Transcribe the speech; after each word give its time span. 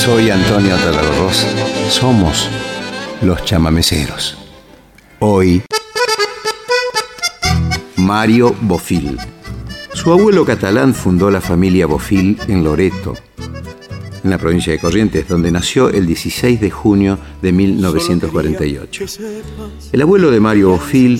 soy 0.00 0.30
Antonio 0.30 0.74
Tarragos. 0.76 1.46
Somos 1.90 2.48
los 3.20 3.44
chamameceros. 3.44 4.38
Hoy, 5.18 5.62
Mario 7.96 8.56
Bofil. 8.62 9.18
Su 9.92 10.10
abuelo 10.10 10.46
catalán 10.46 10.94
fundó 10.94 11.30
la 11.30 11.42
familia 11.42 11.84
Bofil 11.86 12.38
en 12.48 12.64
Loreto, 12.64 13.14
en 14.22 14.30
la 14.30 14.38
provincia 14.38 14.72
de 14.72 14.78
Corrientes, 14.78 15.28
donde 15.28 15.50
nació 15.50 15.88
el 15.88 16.06
16 16.06 16.60
de 16.60 16.70
junio 16.70 17.18
de 17.40 17.52
1948. 17.52 19.04
El 19.92 20.02
abuelo 20.02 20.30
de 20.30 20.40
Mario 20.40 20.70
Bofil 20.70 21.18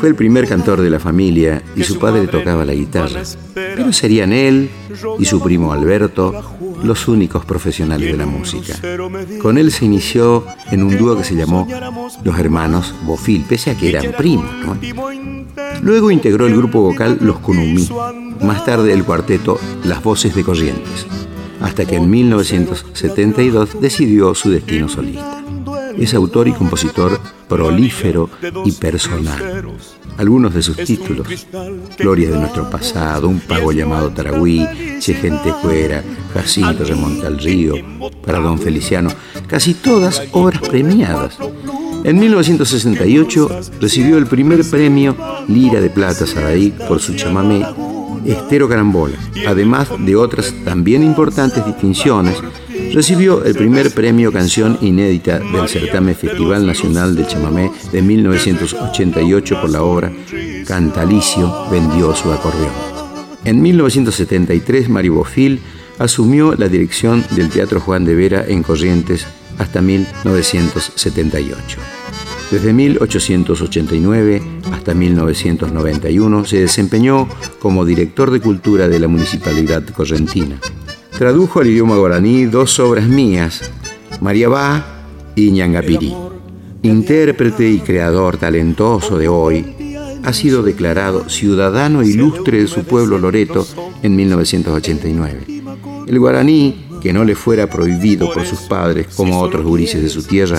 fue 0.00 0.08
el 0.08 0.14
primer 0.14 0.48
cantor 0.48 0.80
de 0.80 0.90
la 0.90 0.98
familia 0.98 1.62
y 1.76 1.84
su 1.84 1.98
padre 1.98 2.26
tocaba 2.26 2.64
la 2.64 2.74
guitarra. 2.74 3.22
Pero 3.54 3.92
serían 3.92 4.32
él 4.32 4.70
y 5.18 5.24
su 5.24 5.40
primo 5.40 5.72
Alberto 5.72 6.32
los 6.82 7.08
únicos 7.08 7.44
profesionales 7.44 8.10
de 8.10 8.16
la 8.16 8.26
música. 8.26 8.74
Con 9.40 9.58
él 9.58 9.72
se 9.72 9.84
inició 9.84 10.44
en 10.70 10.82
un 10.82 10.96
dúo 10.96 11.16
que 11.16 11.24
se 11.24 11.34
llamó 11.34 11.66
Los 12.24 12.38
Hermanos 12.38 12.94
Bofil, 13.04 13.44
pese 13.48 13.70
a 13.70 13.76
que 13.76 13.90
eran 13.90 14.12
primos. 14.16 14.46
Luego 15.82 16.10
integró 16.10 16.46
el 16.46 16.56
grupo 16.56 16.80
vocal 16.80 17.18
Los 17.20 17.38
Kunumi, 17.38 17.88
más 18.42 18.64
tarde 18.64 18.92
el 18.92 19.04
cuarteto 19.04 19.58
Las 19.84 20.02
Voces 20.02 20.34
de 20.34 20.44
Corrientes 20.44 21.06
hasta 21.64 21.86
que 21.86 21.96
en 21.96 22.10
1972 22.10 23.80
decidió 23.80 24.34
su 24.34 24.50
destino 24.50 24.86
solista. 24.86 25.42
Es 25.96 26.12
autor 26.12 26.46
y 26.46 26.52
compositor 26.52 27.18
prolífero 27.48 28.28
y 28.66 28.72
personal. 28.72 29.64
Algunos 30.18 30.52
de 30.52 30.62
sus 30.62 30.76
títulos, 30.76 31.46
Gloria 31.98 32.30
de 32.30 32.38
nuestro 32.38 32.68
pasado, 32.68 33.28
Un 33.28 33.40
pago 33.40 33.72
llamado 33.72 34.10
Taragüí, 34.10 34.66
Si 35.00 35.14
gente 35.14 35.54
fuera, 35.62 36.04
Jacinto 36.34 36.84
remonta 36.84 37.28
al 37.28 37.38
río, 37.38 37.76
para 38.26 38.40
Don 38.40 38.58
Feliciano, 38.58 39.08
casi 39.46 39.72
todas 39.72 40.22
obras 40.32 40.60
premiadas. 40.68 41.38
En 42.04 42.18
1968 42.18 43.48
recibió 43.80 44.18
el 44.18 44.26
primer 44.26 44.68
premio 44.68 45.16
Lira 45.48 45.80
de 45.80 45.88
Plata 45.88 46.26
Saraí 46.26 46.74
por 46.86 47.00
su 47.00 47.14
chamamé 47.14 47.64
Estero 48.26 48.68
Carambola, 48.68 49.16
además 49.46 49.88
de 49.98 50.16
otras 50.16 50.52
también 50.64 51.02
importantes 51.02 51.64
distinciones, 51.64 52.36
recibió 52.92 53.44
el 53.44 53.54
primer 53.54 53.92
premio 53.92 54.32
Canción 54.32 54.78
Inédita 54.80 55.38
del 55.38 55.68
certamen 55.68 56.14
Festival 56.14 56.66
Nacional 56.66 57.16
de 57.16 57.26
Chamamé 57.26 57.70
de 57.92 58.02
1988 58.02 59.60
por 59.60 59.70
la 59.70 59.82
obra 59.82 60.12
Cantalicio 60.66 61.66
vendió 61.70 62.14
su 62.14 62.32
acordeón. 62.32 62.72
En 63.44 63.60
1973, 63.60 64.88
Mario 64.88 65.14
Bofil 65.14 65.60
asumió 65.98 66.54
la 66.54 66.68
dirección 66.68 67.24
del 67.32 67.50
Teatro 67.50 67.80
Juan 67.80 68.04
de 68.04 68.14
Vera 68.14 68.44
en 68.46 68.62
Corrientes 68.62 69.26
hasta 69.58 69.82
1978. 69.82 72.03
Desde 72.50 72.72
1889 72.72 74.42
hasta 74.72 74.94
1991 74.94 76.44
se 76.44 76.60
desempeñó 76.60 77.28
como 77.58 77.84
director 77.84 78.30
de 78.30 78.40
cultura 78.40 78.88
de 78.88 79.00
la 79.00 79.08
Municipalidad 79.08 79.82
Correntina. 79.88 80.60
Tradujo 81.18 81.60
al 81.60 81.68
idioma 81.68 81.96
guaraní 81.96 82.44
dos 82.44 82.78
obras 82.80 83.08
mías, 83.08 83.72
María 84.20 84.48
Bá 84.48 84.84
y 85.34 85.50
Ñangapiri. 85.50 86.12
Intérprete 86.82 87.68
y 87.68 87.78
creador 87.78 88.36
talentoso 88.36 89.16
de 89.16 89.28
hoy, 89.28 89.64
ha 90.22 90.32
sido 90.32 90.62
declarado 90.62 91.28
ciudadano 91.28 92.02
ilustre 92.02 92.60
de 92.60 92.66
su 92.66 92.84
pueblo 92.84 93.18
Loreto 93.18 93.66
en 94.02 94.16
1989. 94.16 95.44
El 96.06 96.18
guaraní 96.18 96.86
que 97.04 97.12
no 97.12 97.22
le 97.22 97.34
fuera 97.34 97.68
prohibido 97.68 98.32
por 98.32 98.46
sus 98.46 98.60
padres 98.60 99.08
como 99.14 99.34
a 99.34 99.40
otros 99.40 99.62
gurises 99.62 100.02
de 100.02 100.08
su 100.08 100.22
tierra, 100.22 100.58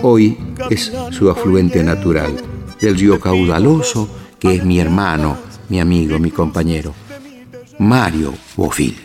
hoy 0.00 0.38
es 0.70 0.90
su 1.10 1.28
afluente 1.28 1.84
natural, 1.84 2.34
del 2.80 2.98
río 2.98 3.20
caudaloso 3.20 4.08
que 4.38 4.54
es 4.54 4.64
mi 4.64 4.80
hermano, 4.80 5.36
mi 5.68 5.80
amigo, 5.80 6.18
mi 6.18 6.30
compañero, 6.30 6.94
Mario 7.78 8.32
Bofil. 8.56 8.96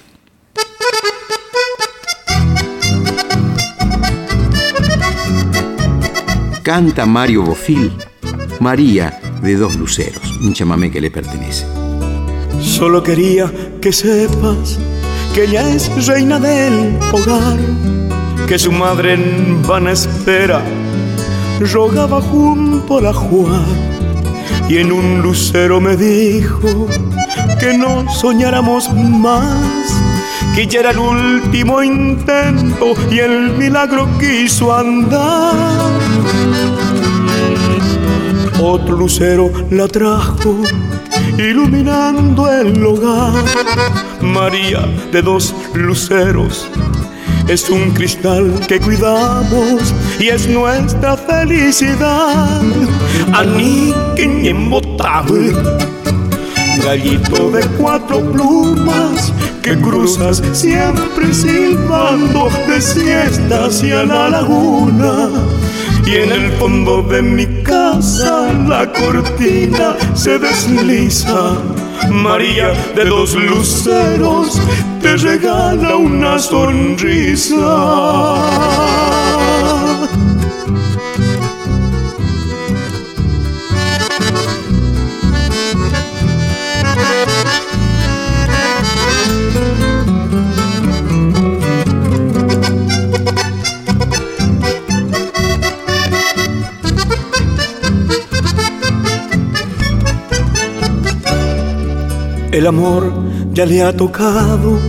Canta 6.63 7.05
Mario 7.05 7.43
Bofil, 7.43 7.91
María 8.61 9.19
de 9.41 9.57
dos 9.57 9.75
luceros, 9.75 10.23
un 10.39 10.53
chamamé 10.53 10.89
que 10.89 11.01
le 11.01 11.11
pertenece. 11.11 11.65
Solo 12.61 13.03
quería 13.03 13.51
que 13.81 13.91
sepas 13.91 14.79
que 15.37 15.43
ella 15.43 15.69
es 15.69 16.07
reina 16.07 16.39
del 16.39 16.97
hogar, 17.13 17.59
que 18.47 18.57
su 18.57 18.71
madre 18.71 19.13
en 19.13 19.61
vana 19.61 19.91
espera 19.91 20.63
rogaba 21.59 22.19
junto 22.19 22.97
a 22.97 23.01
la 23.01 23.13
Juan 23.13 23.63
y 24.67 24.77
en 24.77 24.91
un 24.91 25.21
lucero 25.21 25.79
me 25.79 25.95
dijo 25.95 26.87
que 27.59 27.77
no 27.77 28.11
soñáramos 28.11 28.91
más, 28.91 30.01
que 30.55 30.65
ya 30.65 30.79
era 30.79 30.89
el 30.89 30.97
último 30.97 31.83
intento 31.83 32.95
y 33.11 33.19
el 33.19 33.51
milagro 33.51 34.09
quiso 34.17 34.75
andar. 34.75 35.53
Otro 38.59 38.97
lucero 38.97 39.51
la 39.69 39.87
trajo 39.87 40.63
iluminando 41.37 42.51
el 42.51 42.85
hogar. 42.85 43.43
María 44.21 44.81
de 45.11 45.21
dos 45.21 45.53
luceros 45.73 46.67
es 47.47 47.69
un 47.69 47.91
cristal 47.91 48.59
que 48.67 48.79
cuidamos 48.79 49.93
y 50.19 50.27
es 50.27 50.47
nuestra 50.47 51.15
felicidad. 51.15 52.61
imbotable, 54.45 55.53
gallito 56.83 57.51
de 57.51 57.65
cuatro 57.77 58.19
plumas 58.31 59.31
que 59.61 59.77
cruzas 59.77 60.41
siempre 60.53 61.33
silbando 61.33 62.49
de 62.67 62.81
siesta 62.81 63.65
hacia 63.65 64.03
la 64.03 64.29
laguna 64.29 65.29
y 66.07 66.15
en 66.15 66.31
el 66.31 66.51
fondo 66.53 67.01
de 67.01 67.21
mi 67.21 67.45
casa 67.63 68.53
la 68.65 68.89
cortina 68.93 69.97
se 70.13 70.39
desliza. 70.39 71.57
María 72.09 72.71
de 72.95 73.05
dos 73.05 73.35
luceros 73.35 74.61
te 75.01 75.17
regala 75.17 75.97
una 75.97 76.39
sonrisa. 76.39 77.57
El 102.57 102.65
amor 102.65 103.13
ya 103.53 103.67
le 103.67 103.83
ha 103.83 103.95
tocado, 103.95 104.79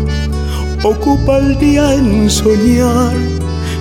ocupa 0.83 1.37
el 1.37 1.59
día 1.59 1.93
en 1.93 2.31
soñar, 2.31 3.12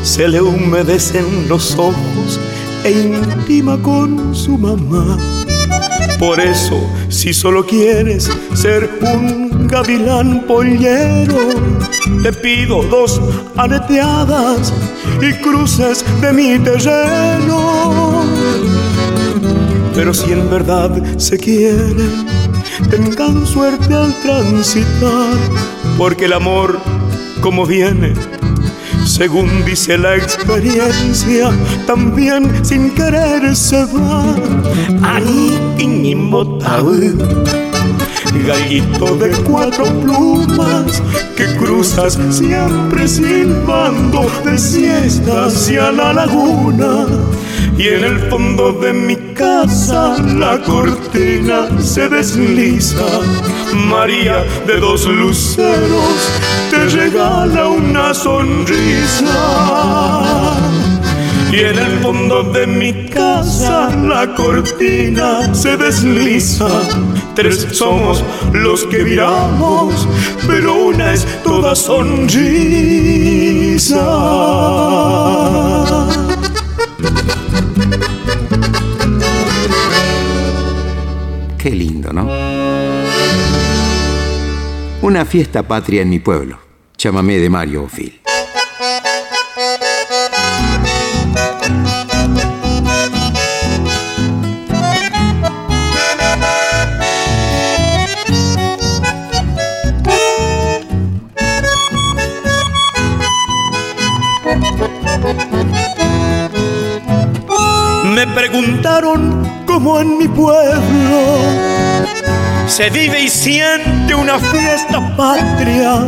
se 0.03 0.28
le 0.28 0.42
humedecen 0.42 1.48
los 1.48 1.74
ojos 1.78 2.38
e 2.84 2.92
intima 2.92 3.81
con 3.81 4.36
su 4.36 4.58
mamá. 4.58 5.18
Por 6.20 6.38
eso, 6.42 6.78
si 7.08 7.34
solo 7.34 7.66
quieres 7.66 8.30
ser 8.53 8.90
un 9.02 9.70
gavilán 9.70 10.46
pollero, 10.46 11.38
te 12.24 12.33
pido 12.33 12.83
dos 12.83 13.22
aleteadas 13.56 14.74
y 15.22 15.31
cruces 15.42 16.04
de 16.19 16.33
mi 16.33 16.60
terreno. 16.60 18.25
Pero 19.95 20.13
si 20.13 20.33
en 20.33 20.50
verdad 20.50 20.92
se 21.18 21.38
quieren, 21.38 22.37
tengan 22.89 23.45
suerte 23.45 23.94
al 23.94 24.13
transitar, 24.22 25.38
porque 25.98 26.25
el 26.25 26.34
amor, 26.34 26.80
como 27.42 27.66
viene, 27.66 28.13
según 29.06 29.66
dice 29.66 29.98
la 29.98 30.16
experiencia, 30.16 31.51
también 31.86 32.66
sin 32.66 32.92
querer 32.92 33.56
se 33.56 33.86
va. 33.86 34.36
Gallito 38.33 39.15
de 39.18 39.31
cuatro 39.44 39.85
plumas 40.01 41.01
que 41.35 41.45
cruzas 41.57 42.18
siempre 42.29 43.07
silbando 43.07 44.29
de 44.44 44.57
siesta 44.57 45.45
hacia 45.45 45.91
la 45.91 46.13
laguna 46.13 47.06
y 47.77 47.89
en 47.89 48.03
el 48.03 48.19
fondo 48.29 48.74
de 48.74 48.91
mi 48.91 49.15
casa 49.35 50.15
la 50.35 50.59
cortina 50.63 51.68
se 51.79 52.09
desliza. 52.09 53.06
María 53.88 54.44
de 54.65 54.80
dos 54.80 55.06
luceros 55.06 56.31
te 56.71 56.85
regala 56.89 57.68
una 57.68 58.15
sonrisa. 58.15 59.35
Y 61.51 61.59
en 61.59 61.77
el 61.77 62.00
fondo 62.00 62.44
de 62.44 62.65
mi 62.65 63.09
casa 63.09 63.89
la 63.95 64.33
cortina 64.33 65.53
se 65.53 65.77
desliza. 65.77 66.68
Tres 67.38 67.68
somos 67.72 68.24
los 68.51 68.84
que 68.86 69.04
viramos, 69.04 70.07
pero 70.48 70.74
una 70.88 71.13
es 71.13 71.24
toda 71.44 71.75
sonrisa. 71.75 72.36
Qué 81.60 81.69
lindo, 81.69 82.12
¿no? 82.12 82.28
Una 85.04 85.24
fiesta 85.24 85.62
patria 85.62 86.01
en 86.01 86.10
mi 86.10 86.18
pueblo. 86.18 86.57
Chámame 86.98 87.38
de 87.38 87.51
Mario 87.51 87.83
Ofil. 87.83 88.19
Me 108.18 108.25
preguntaron 108.25 109.48
cómo 109.68 110.00
en 110.00 110.18
mi 110.18 110.28
pueblo 110.28 111.38
se 112.66 112.90
vive 112.90 113.22
y 113.22 113.30
siente 113.30 114.16
una 114.16 114.40
fiesta 114.40 115.16
patria. 115.16 116.00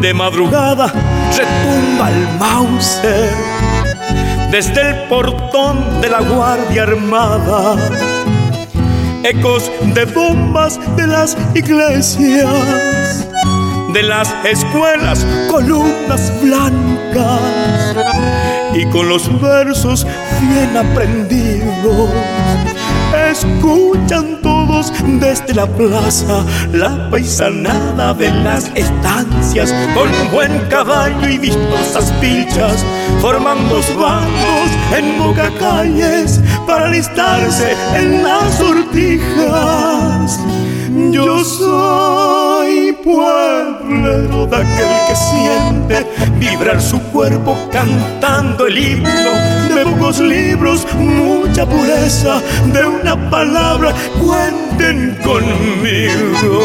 De 0.00 0.12
madrugada 0.12 0.92
retumba 1.36 2.10
el 2.10 2.28
Mauser 2.40 3.32
desde 4.50 4.90
el 4.90 5.08
portón 5.08 6.00
de 6.00 6.08
la 6.08 6.20
Guardia 6.22 6.82
Armada. 6.82 7.76
Ecos 9.22 9.70
de 9.94 10.04
bombas 10.06 10.80
de 10.96 11.06
las 11.06 11.38
iglesias, 11.54 13.28
de 13.96 14.02
las 14.02 14.28
escuelas, 14.44 15.26
columnas 15.50 16.30
blancas 16.42 17.96
y 18.74 18.84
con 18.90 19.08
los 19.08 19.40
versos 19.40 20.06
bien 20.42 20.76
aprendidos. 20.76 22.10
Escuchan 23.30 24.42
todos 24.42 24.92
desde 25.18 25.54
la 25.54 25.66
plaza 25.66 26.44
la 26.74 27.08
paisanada 27.08 28.12
de 28.12 28.30
las 28.30 28.70
estancias 28.74 29.74
con 29.94 30.10
buen 30.30 30.60
caballo 30.68 31.26
y 31.26 31.38
vistosas 31.38 32.12
pilchas, 32.20 32.84
formando 33.22 33.80
bandos 33.98 34.70
en 34.94 35.18
boca 35.18 35.50
calles 35.58 36.38
para 36.66 36.88
alistarse 36.88 37.74
en 37.94 38.22
las 38.22 38.58
sortijas. 38.58 40.38
Yo 41.12 41.42
soy 41.42 41.95
de 44.50 44.56
aquel 44.56 44.88
que 45.08 45.16
siente 45.16 46.06
vibrar 46.38 46.80
su 46.80 47.00
cuerpo 47.12 47.56
cantando 47.72 48.66
el 48.66 48.78
himno 48.78 49.32
de 49.74 49.84
pocos 49.84 50.18
libros, 50.20 50.86
mucha 50.94 51.66
pureza 51.66 52.40
de 52.72 52.86
una 52.86 53.30
palabra. 53.30 53.92
Cuenten 54.18 55.16
conmigo. 55.24 56.62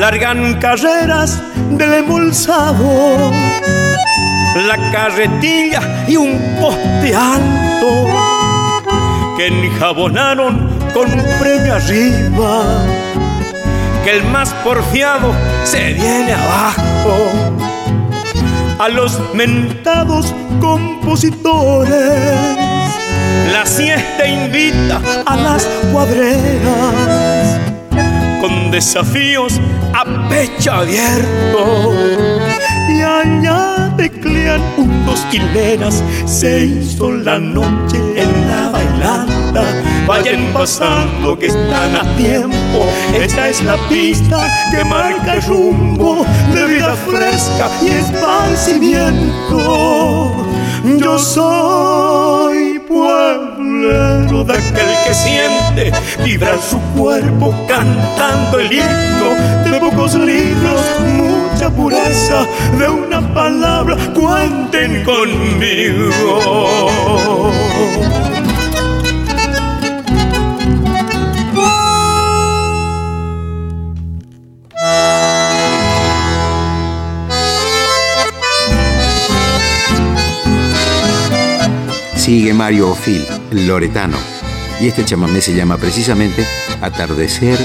Largan 0.00 0.58
carreras 0.58 1.38
del 1.72 1.92
embolsado, 1.92 3.30
la 4.56 4.90
carretilla 4.90 6.06
y 6.08 6.16
un 6.16 6.40
poste 6.58 7.14
alto 7.14 8.08
que 9.36 9.48
enjabonaron 9.48 10.70
con 10.94 11.06
premio 11.38 11.74
arriba, 11.74 12.62
que 14.02 14.10
el 14.16 14.24
más 14.24 14.54
porfiado 14.64 15.34
se 15.64 15.92
viene 15.92 16.32
abajo. 16.32 17.16
A 18.78 18.88
los 18.88 19.20
mentados 19.34 20.34
compositores, 20.60 22.16
la 23.52 23.66
siesta 23.66 24.26
invita 24.26 24.98
a 25.26 25.36
las 25.36 25.66
cuadreras 25.92 27.39
desafíos 28.70 29.60
a 29.92 30.04
pecho 30.28 30.72
abierto. 30.72 31.92
Y 32.88 33.02
allá 33.02 33.92
teclean 33.96 34.62
unos 34.76 35.26
hileras, 35.32 36.04
se 36.26 36.66
hizo 36.66 37.10
la 37.12 37.38
noche 37.38 37.96
en 38.16 38.48
la 38.48 38.68
bailanta. 38.70 39.62
Vayan 40.06 40.52
pasando 40.52 41.38
que 41.38 41.46
están 41.46 41.96
a 41.96 42.02
tiempo, 42.16 42.84
esta 43.14 43.48
es 43.48 43.62
la 43.62 43.76
pista 43.88 44.46
que 44.72 44.84
marca 44.84 45.34
el 45.34 45.42
rumbo 45.42 46.26
de 46.52 46.66
vida 46.66 46.96
fresca 46.96 47.70
y 47.82 47.88
esparcimiento. 47.88 50.34
Yo 50.98 51.18
soy 51.18 52.80
pueblero 53.80 54.44
de 54.44 54.52
aquel 54.52 54.88
que 55.06 55.14
siente 55.14 55.92
vibrar 56.22 56.58
su 56.60 56.78
cuerpo 56.96 57.54
cantando 57.66 58.58
el 58.60 58.72
himno 58.72 59.34
de 59.64 59.80
pocos 59.80 60.14
libros, 60.14 60.80
mucha 61.16 61.70
pureza 61.70 62.46
de 62.78 62.88
una 62.88 63.20
palabra, 63.34 63.96
cuenten 64.14 65.04
conmigo. 65.04 66.89
Mario 82.60 82.90
Ofil, 82.90 83.26
el 83.52 83.66
loretano. 83.66 84.18
Y 84.82 84.88
este 84.88 85.02
chamamé 85.02 85.40
se 85.40 85.54
llama 85.54 85.78
precisamente 85.78 86.44
Atardecer 86.82 87.58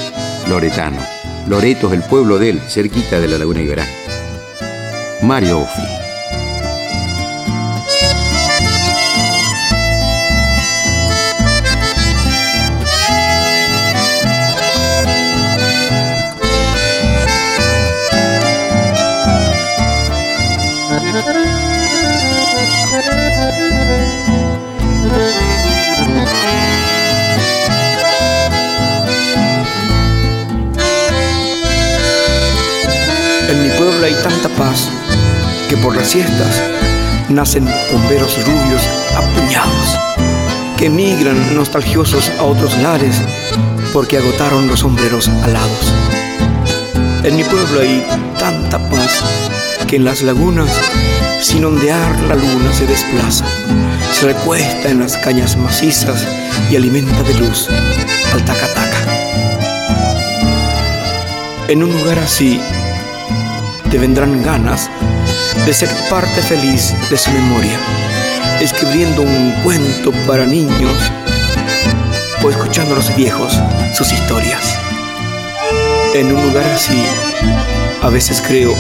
Loretano. 0.47 1.01
Loreto 1.49 1.87
es 1.87 1.95
el 1.95 2.03
pueblo 2.03 2.39
de 2.39 2.51
él, 2.51 2.61
cerquita 2.69 3.19
de 3.19 3.27
la 3.27 3.37
Laguna 3.37 3.59
Iberá. 3.59 3.85
Mario 5.21 5.59
Ofil. 5.59 6.04
Siestas 36.05 36.61
nacen 37.29 37.67
bomberos 37.91 38.37
rubios 38.45 38.81
apuñados 39.15 39.99
que 40.77 40.89
migran 40.89 41.55
nostalgiosos 41.55 42.31
a 42.39 42.43
otros 42.43 42.77
lares 42.77 43.21
porque 43.93 44.17
agotaron 44.17 44.67
los 44.67 44.81
sombreros 44.81 45.27
alados. 45.43 45.93
En 47.23 47.35
mi 47.35 47.43
pueblo 47.43 47.81
hay 47.81 48.05
tanta 48.37 48.77
paz 48.89 49.23
que 49.87 49.95
en 49.95 50.05
las 50.05 50.21
lagunas, 50.21 50.69
sin 51.41 51.65
ondear 51.65 52.19
la 52.23 52.35
luna 52.35 52.73
se 52.73 52.85
desplaza, 52.85 53.45
se 54.13 54.27
recuesta 54.27 54.89
en 54.89 54.99
las 54.99 55.17
cañas 55.17 55.57
macizas 55.57 56.27
y 56.69 56.75
alimenta 56.75 57.23
de 57.23 57.33
luz 57.35 57.67
al 58.33 58.45
tacataca. 58.45 58.97
En 61.67 61.83
un 61.83 61.91
lugar 61.91 62.19
así 62.19 62.59
te 63.89 63.97
vendrán 63.97 64.43
ganas 64.43 64.89
de 65.65 65.73
ser 65.73 65.89
parte 66.09 66.41
feliz 66.43 66.93
de 67.09 67.17
su 67.17 67.31
memoria, 67.31 67.79
escribiendo 68.61 69.23
un 69.23 69.51
cuento 69.63 70.11
para 70.27 70.45
niños 70.45 71.11
o 72.43 72.49
escuchando 72.49 72.93
a 72.93 72.97
los 72.97 73.15
viejos 73.15 73.59
sus 73.95 74.11
historias. 74.11 74.77
En 76.13 76.27
un 76.27 76.41
lugar 76.43 76.65
así, 76.65 77.03
a 78.01 78.09
veces 78.09 78.43
creo 78.45 78.75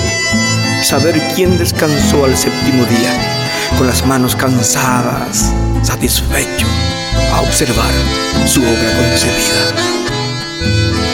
saber 0.83 1.19
quién 1.33 1.57
descansó 1.57 2.25
al 2.25 2.37
séptimo 2.37 2.85
día, 2.85 3.11
con 3.77 3.87
las 3.87 4.05
manos 4.05 4.35
cansadas, 4.35 5.51
satisfecho, 5.81 6.67
a 7.33 7.41
observar 7.41 7.91
su 8.45 8.61
obra 8.61 9.09
concebida. 9.09 11.04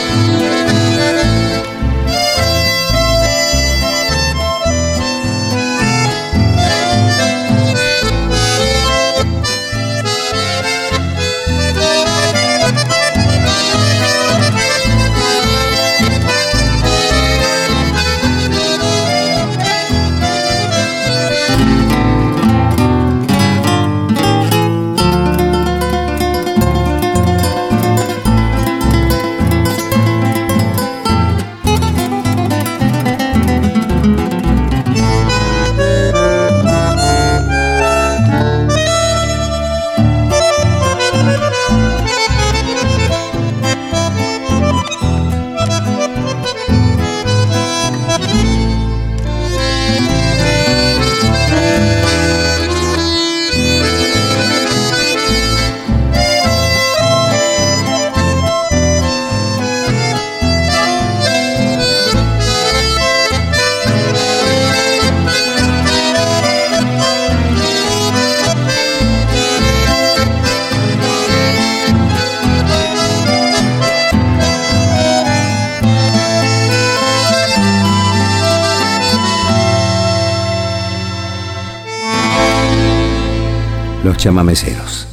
Chamameceros. 84.22 85.08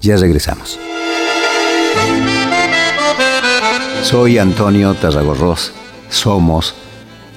Ya 0.00 0.16
regresamos. 0.16 0.78
Soy 4.04 4.38
Antonio 4.38 4.94
Tarragorros. 4.94 5.72
Somos 6.08 6.76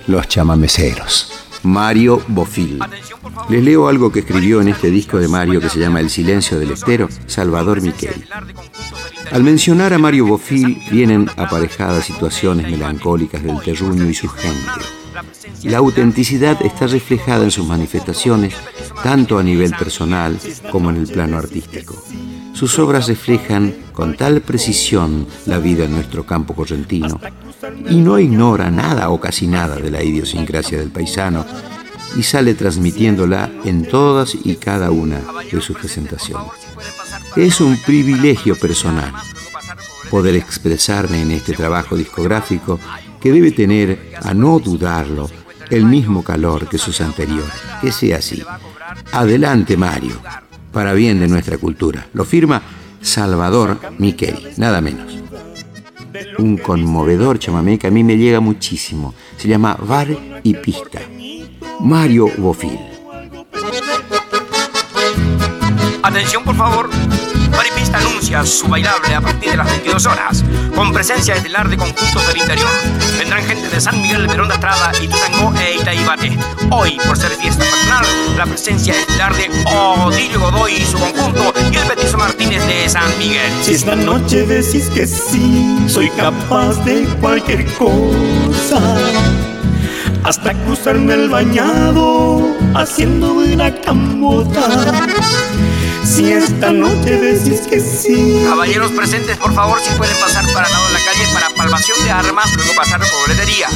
los 0.06 0.28
chamameceros. 0.28 1.32
Mario 1.64 2.22
Bofil. 2.28 2.78
Les 3.50 3.64
leo 3.64 3.88
algo 3.88 4.12
que 4.12 4.20
escribió 4.20 4.62
en 4.62 4.68
este 4.68 4.92
disco 4.92 5.18
de 5.18 5.28
Mario 5.28 5.60
que 5.60 5.70
se 5.70 5.80
llama 5.80 6.02
El 6.02 6.12
silencio 6.12 6.60
del 6.60 6.70
estero, 6.70 7.10
Salvador 7.26 7.82
Miquel. 7.82 8.28
Al 9.32 9.42
mencionar 9.42 9.94
a 9.94 9.98
Mario 9.98 10.28
Bofil 10.28 10.84
vienen 10.92 11.32
aparejadas 11.36 12.06
situaciones 12.06 12.70
melancólicas 12.70 13.42
del 13.42 13.60
terruño 13.60 14.08
y 14.08 14.14
su 14.14 14.30
gente. 14.30 15.01
La 15.64 15.78
autenticidad 15.78 16.62
está 16.62 16.88
reflejada 16.88 17.44
en 17.44 17.52
sus 17.52 17.66
manifestaciones 17.66 18.54
tanto 19.04 19.38
a 19.38 19.44
nivel 19.44 19.72
personal 19.72 20.38
como 20.72 20.90
en 20.90 20.98
el 20.98 21.08
plano 21.08 21.38
artístico. 21.38 21.96
Sus 22.54 22.78
obras 22.80 23.08
reflejan 23.08 23.74
con 23.94 24.16
tal 24.16 24.42
precisión 24.42 25.26
la 25.46 25.58
vida 25.58 25.86
en 25.86 25.94
nuestro 25.94 26.26
campo 26.26 26.54
correntino 26.54 27.20
y 27.90 27.96
no 27.96 28.20
ignora 28.20 28.70
nada 28.70 29.10
o 29.10 29.20
casi 29.20 29.48
nada 29.48 29.78
de 29.78 29.90
la 29.90 30.04
idiosincrasia 30.04 30.78
del 30.78 30.92
paisano 30.92 31.46
y 32.16 32.24
sale 32.24 32.54
transmitiéndola 32.54 33.50
en 33.64 33.86
todas 33.88 34.36
y 34.36 34.56
cada 34.56 34.92
una 34.92 35.22
de 35.52 35.62
sus 35.62 35.78
presentaciones. 35.78 36.52
Es 37.36 37.62
un 37.62 37.78
privilegio 37.78 38.58
personal 38.58 39.14
poder 40.10 40.36
expresarme 40.36 41.22
en 41.22 41.32
este 41.32 41.54
trabajo 41.54 41.96
discográfico 41.96 42.80
que 43.22 43.32
debe 43.32 43.52
tener, 43.52 44.12
a 44.22 44.34
no 44.34 44.60
dudarlo, 44.60 45.30
el 45.70 45.86
mismo 45.86 46.24
calor 46.24 46.68
que 46.68 46.78
sus 46.78 47.00
anteriores. 47.00 47.54
Que 47.80 47.92
sea 47.92 48.18
así. 48.18 48.44
Adelante, 49.14 49.78
Mario, 49.78 50.20
para 50.74 50.94
bien 50.94 51.20
de 51.20 51.28
nuestra 51.28 51.58
cultura. 51.58 52.08
Lo 52.14 52.26
firma 52.26 52.62
Salvador 53.02 53.80
Miquel, 53.98 54.54
nada 54.58 54.82
menos. 54.82 55.18
Un 56.40 56.58
conmovedor 56.58 57.40
chamamé 57.40 57.80
que 57.80 57.88
a 57.88 57.92
mí 57.92 58.04
me 58.04 58.18
llega 58.18 58.40
muchísimo. 58.40 59.14
Se 59.38 59.48
llama 59.48 59.78
Bar 59.80 60.10
y 60.44 60.54
Pista. 60.56 61.00
Mario 61.80 62.28
Bofil. 62.38 62.78
Atención, 66.04 66.44
por 66.44 66.56
favor. 66.56 66.90
Maripista 67.52 67.98
anuncia 67.98 68.21
su 68.46 68.68
bailable 68.68 69.14
a 69.14 69.20
partir 69.20 69.52
de 69.52 69.58
las 69.58 69.68
22 69.68 70.06
horas, 70.06 70.44
con 70.74 70.94
presencia 70.94 71.36
estelar 71.36 71.68
de 71.68 71.76
conjuntos 71.76 72.26
del 72.28 72.38
interior. 72.38 72.70
Vendrán 73.18 73.44
gente 73.44 73.68
de 73.68 73.82
San 73.82 74.02
Miguel, 74.02 74.26
Perón 74.28 74.48
de 74.48 74.54
Estrada, 74.54 74.92
Ituzangó 75.02 75.54
e 75.60 75.76
Itaibate. 75.76 76.40
Hoy, 76.70 76.98
por 77.06 77.18
ser 77.18 77.32
fiesta 77.32 77.66
patronal, 77.66 78.38
la 78.38 78.46
presencia 78.46 78.94
estelar 78.94 79.36
de 79.36 79.50
Odilio 79.66 80.40
Godoy 80.40 80.76
y 80.76 80.86
su 80.86 80.98
conjunto 80.98 81.54
y 81.72 81.76
el 81.76 81.84
Petiso 81.88 82.18
Martínez 82.18 82.66
de 82.66 82.88
San 82.88 83.18
Miguel. 83.20 83.52
Si 83.64 83.74
esta 83.74 83.96
noche 83.98 84.44
decís 84.44 84.90
que 84.90 85.06
sí, 85.06 85.86
soy 85.88 86.10
capaz 86.12 86.76
de 86.86 87.04
cualquier 87.20 87.66
cosa 87.74 88.98
hasta 90.24 90.54
cruzarme 90.54 91.16
el 91.16 91.30
bañado 91.30 92.48
haciendo 92.76 93.34
una 93.34 93.76
camota. 93.82 94.62
Si 96.04 96.32
esta 96.32 96.72
noche 96.72 97.18
decís 97.18 97.62
que 97.62 97.80
sí. 97.80 98.44
Caballeros 98.46 98.92
presentes, 98.92 99.38
por 99.38 99.54
favor, 99.54 99.80
si 99.80 99.92
pueden 99.92 100.18
pasar 100.18 100.46
para 100.54 100.70
lado 100.70 100.88
de 100.88 100.94
la 100.94 101.00
calle 101.00 101.26
para 101.34 101.50
palmación 101.52 102.04
de 102.04 102.12
armas, 102.12 102.54
luego 102.56 102.74
pasar 102.76 103.00
por 103.00 103.22
boletería. 103.22 103.68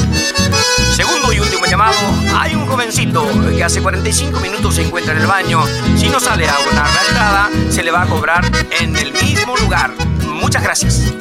Segundo 0.95 1.31
y 1.33 1.39
último 1.39 1.65
llamado, 1.65 1.97
hay 2.37 2.55
un 2.55 2.65
jovencito 2.65 3.27
que 3.55 3.63
hace 3.63 3.81
45 3.81 4.39
minutos 4.39 4.75
se 4.75 4.83
encuentra 4.83 5.13
en 5.13 5.21
el 5.21 5.27
baño. 5.27 5.63
Si 5.97 6.09
no 6.09 6.19
sale 6.19 6.47
a 6.47 6.55
abonar 6.55 6.89
la 6.89 7.01
entrada, 7.07 7.49
se 7.69 7.83
le 7.83 7.91
va 7.91 8.03
a 8.03 8.07
cobrar 8.07 8.49
en 8.81 8.95
el 8.95 9.13
mismo 9.13 9.55
lugar. 9.57 9.91
Muchas 10.27 10.63
gracias. 10.63 11.13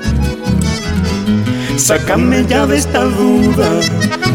Sácame 1.76 2.46
ya 2.46 2.66
de 2.66 2.78
esta 2.78 3.04
duda 3.04 3.68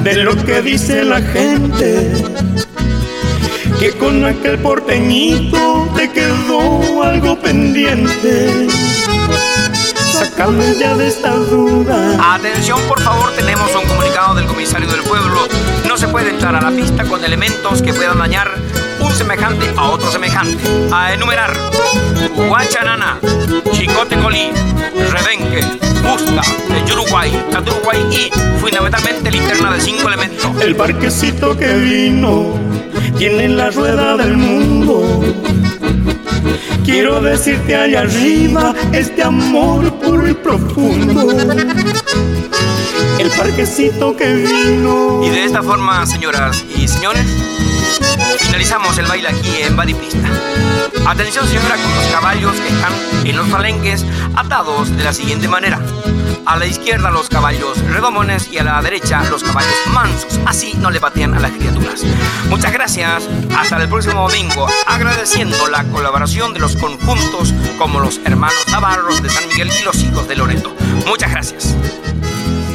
de 0.03 0.15
lo 0.15 0.35
que 0.45 0.61
dice 0.61 1.03
la 1.03 1.21
gente 1.21 2.11
que 3.79 3.91
con 3.93 4.25
aquel 4.25 4.59
porteñito 4.59 5.78
te 5.99 6.09
quedó 6.11 7.03
algo 7.03 7.37
pendiente. 7.37 8.67
Sácame 10.13 10.73
ya 10.79 10.95
de 10.95 11.09
esta 11.09 11.31
duda. 11.35 12.35
Atención, 12.35 12.79
por 12.87 13.01
favor, 13.01 13.33
tenemos 13.35 13.69
un 13.75 13.85
comunicado 13.85 14.35
del 14.35 14.45
comisario 14.45 14.87
del 14.87 15.01
pueblo. 15.01 15.45
No 15.89 15.97
se 15.97 16.07
puede 16.07 16.29
entrar 16.29 16.55
a 16.55 16.61
la 16.61 16.71
pista 16.71 17.03
con 17.03 17.21
elementos 17.25 17.81
que 17.81 17.93
puedan 17.93 18.17
dañar 18.17 18.49
un 19.01 19.11
semejante 19.13 19.65
a 19.75 19.89
otro 19.89 20.09
semejante. 20.09 20.63
A 20.89 21.13
enumerar: 21.13 21.51
Guachanana, 22.47 23.19
Chicote 23.73 24.15
Colí, 24.19 24.51
Rebenque, 25.11 25.65
Busta, 26.01 26.41
de 26.85 26.93
Uruguay, 26.93 27.45
Uruguay 27.67 27.99
y 28.09 28.59
fundamentalmente 28.61 29.31
linterna 29.31 29.73
de 29.73 29.81
cinco 29.81 30.07
elementos. 30.07 30.61
El 30.61 30.77
parquecito 30.77 31.57
que 31.57 31.73
vino 31.73 32.53
tiene 33.17 33.49
la 33.49 33.69
rueda 33.69 34.15
del 34.15 34.37
mundo. 34.37 35.68
Quiero 36.85 37.21
decirte 37.21 37.75
allá 37.75 38.01
arriba 38.01 38.73
este 38.93 39.23
amor 39.23 39.93
puro 39.99 40.27
y 40.27 40.33
profundo. 40.33 41.31
El 43.19 43.29
parquecito 43.31 44.15
que 44.15 44.33
vino. 44.33 45.21
Y 45.23 45.29
de 45.29 45.45
esta 45.45 45.61
forma, 45.61 46.05
señoras 46.05 46.63
y 46.75 46.87
señores, 46.87 47.25
finalizamos 48.39 48.97
el 48.97 49.05
baile 49.05 49.29
aquí 49.29 49.61
en 49.61 49.75
Badipista. 49.75 50.29
Atención, 51.05 51.47
señora, 51.47 51.75
con 51.75 51.95
los 51.95 52.05
caballos 52.11 52.53
que 52.53 52.67
están 52.67 52.93
en 53.25 53.35
los 53.35 53.47
palenques 53.49 54.05
atados 54.35 54.95
de 54.95 55.03
la 55.03 55.13
siguiente 55.13 55.47
manera. 55.47 55.79
A 56.49 56.57
la 56.57 56.65
izquierda 56.65 57.11
los 57.11 57.29
caballos 57.29 57.77
redomones 57.91 58.51
y 58.51 58.57
a 58.57 58.63
la 58.63 58.81
derecha 58.81 59.23
los 59.29 59.43
caballos 59.43 59.71
mansos. 59.93 60.39
Así 60.47 60.73
no 60.79 60.89
le 60.89 60.97
batían 60.97 61.35
a 61.35 61.39
las 61.39 61.51
criaturas. 61.51 62.03
Muchas 62.49 62.73
gracias. 62.73 63.29
Hasta 63.55 63.77
el 63.77 63.87
próximo 63.87 64.27
domingo. 64.27 64.67
Agradeciendo 64.87 65.67
la 65.67 65.83
colaboración 65.83 66.51
de 66.55 66.59
los 66.59 66.75
conjuntos 66.75 67.53
como 67.77 67.99
los 67.99 68.19
hermanos 68.25 68.67
Navarros 68.71 69.21
de 69.21 69.29
San 69.29 69.47
Miguel 69.47 69.69
y 69.79 69.83
los 69.83 70.01
hijos 70.01 70.27
de 70.27 70.37
Loreto. 70.37 70.75
Muchas 71.05 71.29
gracias. 71.29 71.75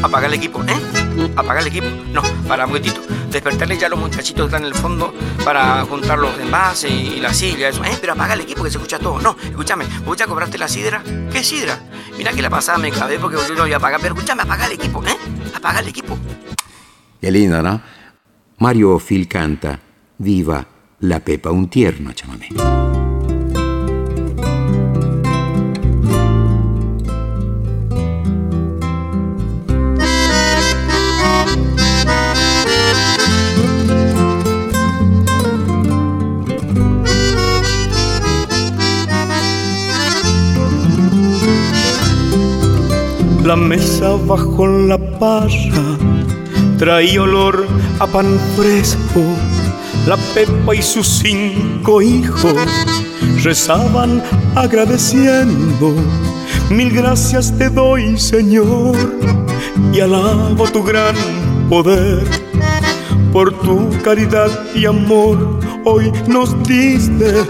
apagar 0.04 0.30
el 0.30 0.34
equipo, 0.34 0.62
¿eh? 0.62 1.30
Apagar 1.34 1.62
el 1.62 1.66
equipo. 1.66 1.88
No, 2.12 2.22
para 2.46 2.66
un 2.66 2.70
momentito. 2.70 3.03
Despertarle 3.34 3.76
ya 3.76 3.88
a 3.88 3.90
los 3.90 3.98
muchachitos 3.98 4.42
que 4.42 4.46
están 4.46 4.62
en 4.62 4.68
el 4.68 4.74
fondo 4.74 5.12
para 5.44 5.84
juntar 5.86 6.20
los 6.20 6.38
envases 6.38 6.88
y 6.88 7.18
la 7.18 7.34
silla, 7.34 7.68
eso. 7.68 7.82
¿Eh? 7.82 7.98
Pero 8.00 8.12
apaga 8.12 8.34
el 8.34 8.42
equipo 8.42 8.62
que 8.62 8.70
se 8.70 8.76
escucha 8.76 9.00
todo. 9.00 9.20
No, 9.20 9.36
escúchame, 9.42 9.86
¿voy 10.06 10.16
a 10.22 10.26
cobrarte 10.28 10.56
la 10.56 10.68
sidra? 10.68 11.02
¿Qué 11.32 11.42
sidra? 11.42 11.80
Mira 12.16 12.30
que 12.30 12.40
la 12.40 12.48
pasada 12.48 12.78
me 12.78 12.92
cabé 12.92 13.18
porque 13.18 13.36
yo 13.36 13.54
no 13.56 13.62
voy 13.62 13.72
a 13.72 13.80
pagar. 13.80 13.98
Pero 14.00 14.14
escúchame, 14.14 14.42
apaga 14.42 14.66
el 14.66 14.72
equipo, 14.74 15.02
¿eh? 15.02 15.16
Apaga 15.52 15.80
el 15.80 15.88
equipo. 15.88 16.16
Qué 17.20 17.32
lindo, 17.32 17.60
¿no? 17.60 17.82
Mario 18.58 19.00
Phil 19.00 19.26
canta 19.26 19.80
Viva 20.16 20.64
la 21.00 21.18
Pepa, 21.18 21.50
un 21.50 21.68
tierno 21.68 22.12
chamamé. 22.12 22.50
La 43.44 43.56
mesa 43.56 44.16
bajo 44.26 44.66
la 44.66 44.96
parra 44.96 45.98
traía 46.78 47.20
olor 47.20 47.66
a 48.00 48.06
pan 48.06 48.38
fresco. 48.56 49.20
La 50.06 50.16
Pepa 50.32 50.74
y 50.74 50.80
sus 50.80 51.06
cinco 51.06 52.00
hijos 52.00 52.54
rezaban 53.42 54.22
agradeciendo. 54.54 55.94
Mil 56.70 56.90
gracias 56.90 57.52
te 57.58 57.68
doy, 57.68 58.18
Señor, 58.18 58.96
y 59.92 60.00
alabo 60.00 60.66
tu 60.72 60.82
gran 60.82 61.14
poder. 61.68 62.26
Por 63.30 63.52
tu 63.60 63.90
caridad 64.02 64.48
y 64.74 64.86
amor, 64.86 65.60
hoy 65.84 66.10
nos 66.26 66.56
diste 66.62 67.44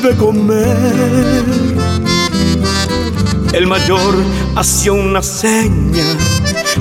de 0.00 0.16
comer. 0.16 1.89
El 3.52 3.66
mayor 3.66 4.14
hacía 4.54 4.92
una 4.92 5.22
seña, 5.22 6.04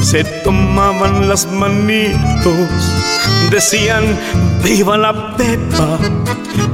se 0.01 0.23
tomaban 0.43 1.27
las 1.27 1.51
manitos, 1.51 2.69
decían, 3.49 4.03
viva 4.63 4.95
la 4.95 5.35
Pepa, 5.35 5.97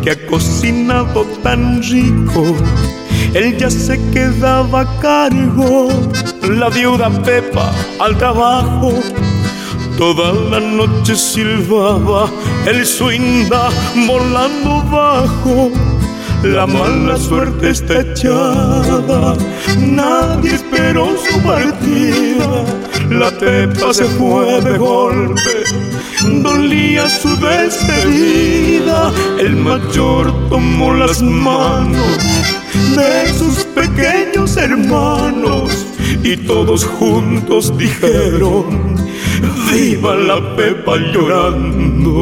que 0.04 0.12
ha 0.12 0.28
cocinado 0.28 1.24
tan 1.42 1.82
rico. 1.82 2.56
Él 3.34 3.58
ya 3.58 3.72
se 3.72 3.98
quedaba 4.12 4.82
a 4.82 5.00
cargo, 5.00 5.88
la 6.42 6.70
viuda 6.70 7.10
Pepa 7.24 7.72
al 8.00 8.18
trabajo. 8.18 8.94
Toda 9.98 10.34
la 10.34 10.60
noche 10.60 11.16
silbaba 11.16 12.30
el 12.66 12.86
suinda 12.86 13.70
volando 14.06 14.84
bajo 14.92 15.72
la 16.46 16.68
mala 16.68 17.18
suerte 17.18 17.70
está 17.72 18.02
echada, 18.02 19.36
nadie 19.80 20.56
esperó 20.56 21.08
su 21.18 21.42
partida. 21.42 22.66
La 23.10 23.32
pepa 23.32 23.94
se 23.94 24.06
fue 24.06 24.62
de 24.62 24.78
golpe, 24.78 25.64
dolía 26.42 27.10
su 27.10 27.36
despedida. 27.38 29.12
El 29.40 29.56
mayor 29.56 30.32
tomó 30.50 30.94
las 30.94 31.22
manos 31.22 32.18
de 32.96 33.34
sus 33.34 33.64
pequeños 33.66 34.58
hermanos 34.58 35.86
y 36.24 36.38
todos 36.38 36.86
juntos 36.86 37.78
dijeron: 37.78 38.96
¡Viva 39.72 40.16
la 40.16 40.56
pepa 40.56 40.98
llorando! 41.14 42.16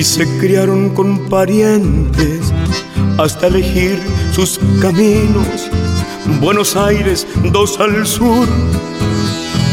Y 0.00 0.02
se 0.02 0.26
criaron 0.38 0.88
con 0.94 1.28
parientes 1.28 2.54
hasta 3.18 3.48
elegir 3.48 3.98
sus 4.32 4.58
caminos. 4.80 5.68
Buenos 6.40 6.74
Aires, 6.74 7.26
dos 7.52 7.78
al 7.78 8.06
sur, 8.06 8.48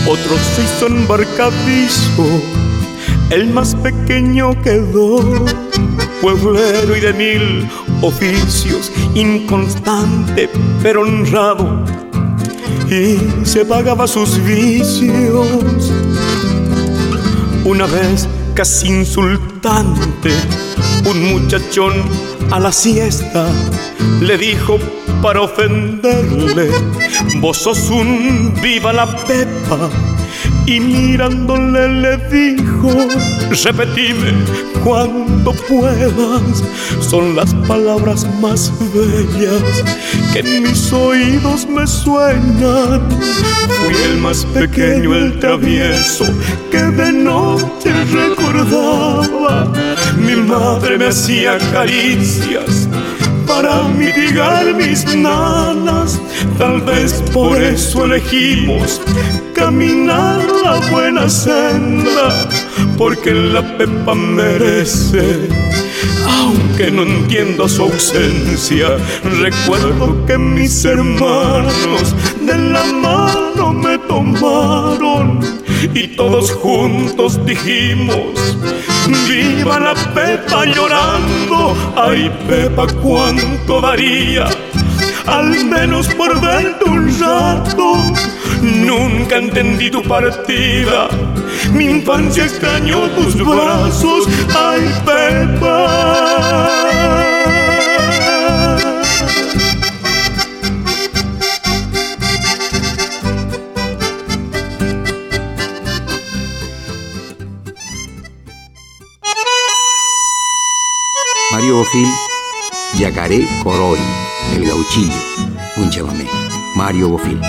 otros 0.06 0.40
se 0.54 0.64
hizo 0.64 0.88
embarcadizo, 0.88 2.26
el 3.30 3.48
más 3.54 3.74
pequeño 3.76 4.62
quedó, 4.64 5.46
pueblero 6.22 6.98
y 6.98 7.00
de 7.00 7.14
mil 7.14 7.70
oficios, 8.02 8.92
inconstante 9.16 10.50
pero 10.84 11.04
honrado, 11.04 11.86
y 12.90 13.18
se 13.46 13.64
pagaba 13.64 14.06
sus 14.08 14.44
vicios. 14.44 15.94
Una 17.64 17.86
vez 17.86 18.28
casi 18.58 18.88
insultante, 18.88 20.32
un 21.08 21.26
muchachón 21.26 21.94
a 22.50 22.60
la 22.60 22.72
siesta 22.72 23.48
le 24.20 24.36
dijo 24.36 24.80
para 25.22 25.42
ofenderle, 25.42 26.72
vos 27.40 27.56
sos 27.56 27.92
un 27.92 28.56
viva 28.60 28.92
la 28.92 29.16
pepa. 29.28 29.92
Y 30.68 30.82
mirándole 30.82 31.88
le 31.88 32.18
dijo, 32.28 32.92
repetime 33.64 34.34
cuando 34.84 35.54
puedas, 35.54 36.62
son 37.00 37.38
las 37.38 37.54
palabras 37.70 38.28
más 38.42 38.74
bellas 38.94 39.64
que 40.34 40.40
en 40.40 40.64
mis 40.64 40.92
oídos 40.92 41.66
me 41.70 41.88
suenan. 41.88 43.02
Fui 43.10 43.96
el 44.12 44.18
más 44.18 44.44
pequeño, 44.44 45.16
el 45.16 45.40
travieso, 45.40 46.26
que 46.70 46.84
de 46.84 47.14
noche 47.14 47.94
recordaba. 48.12 49.72
Mi 50.18 50.36
madre 50.36 50.98
me 50.98 51.08
hacía 51.08 51.58
caricias 51.72 52.90
para 53.48 53.84
mitigar 53.88 54.74
mis 54.76 55.06
nanas. 55.16 56.20
Tal 56.58 56.82
vez 56.82 57.24
por 57.34 57.60
eso 57.62 58.06
elegimos 58.06 59.02
caminar 59.54 60.40
la 60.64 60.80
buena 60.92 61.28
senda, 61.30 62.48
porque 62.98 63.32
la 63.32 63.62
Pepa 63.78 64.14
merece. 64.14 65.50
Aunque 66.28 66.92
no 66.92 67.04
entiendo 67.04 67.68
su 67.68 67.84
ausencia, 67.84 68.98
recuerdo 69.42 70.26
que 70.26 70.38
mis 70.38 70.86
hermanos 70.86 72.16
de 72.42 72.58
la 72.58 72.84
mano 72.86 73.74
me 73.74 73.98
tomaron 73.98 75.40
y 75.94 76.08
todos 76.16 76.52
juntos 76.52 77.44
dijimos, 77.46 78.58
viva 79.28 79.80
la 79.80 79.94
Pepa 80.14 80.66
llorando, 80.66 81.76
ay 81.96 82.32
Pepa 82.48 82.88
cuánto 83.02 83.82
daría, 83.82 84.48
al 85.26 85.66
menos 85.66 86.08
por 86.16 86.40
verte 86.42 86.86
un 86.86 87.20
rato, 87.20 87.96
nunca 88.62 89.38
entendí 89.38 89.90
tu 89.90 90.02
partida, 90.04 91.10
mi 91.74 91.86
infancia 91.86 92.46
extrañó 92.46 93.10
tus 93.12 93.36
brazos, 93.36 94.28
ay 94.56 94.82
Pepa. 95.06 96.48
Yacaré 112.98 113.48
Coroy, 113.62 114.00
El 114.56 114.66
Gauchillo, 114.66 115.14
un 115.78 115.90
chamamé. 115.92 116.26
Mario 116.76 117.10
Bofil. 117.10 117.40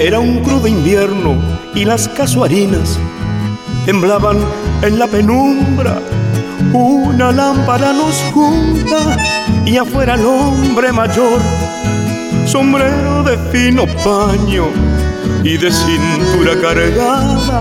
Era 0.00 0.18
un 0.20 0.42
crudo 0.42 0.66
invierno 0.66 1.34
y 1.74 1.84
las 1.84 2.08
casuarinas 2.08 2.98
temblaban 3.84 4.38
en 4.80 4.98
la 4.98 5.06
penumbra. 5.08 6.00
Una 6.72 7.30
lámpara 7.30 7.92
nos 7.92 8.16
junta 8.32 9.18
y 9.66 9.76
afuera 9.76 10.14
el 10.14 10.24
hombre 10.24 10.90
mayor, 10.90 11.38
sombrero 12.46 13.24
de 13.24 13.36
fino 13.52 13.86
paño 14.02 14.68
y 15.42 15.58
de 15.58 15.70
cintura 15.70 16.58
cargada. 16.62 17.60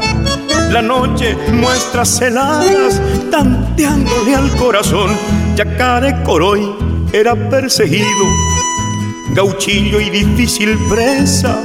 La 0.74 0.82
noche 0.82 1.38
muestra 1.52 2.02
heladas 2.20 3.00
tanteándole 3.30 4.34
al 4.34 4.50
corazón 4.56 5.12
Yacare 5.56 6.24
Coroy 6.24 6.68
era 7.12 7.36
perseguido, 7.36 8.26
gauchillo 9.36 10.02
y 10.02 10.10
difícil 10.10 10.76
presa, 10.90 11.60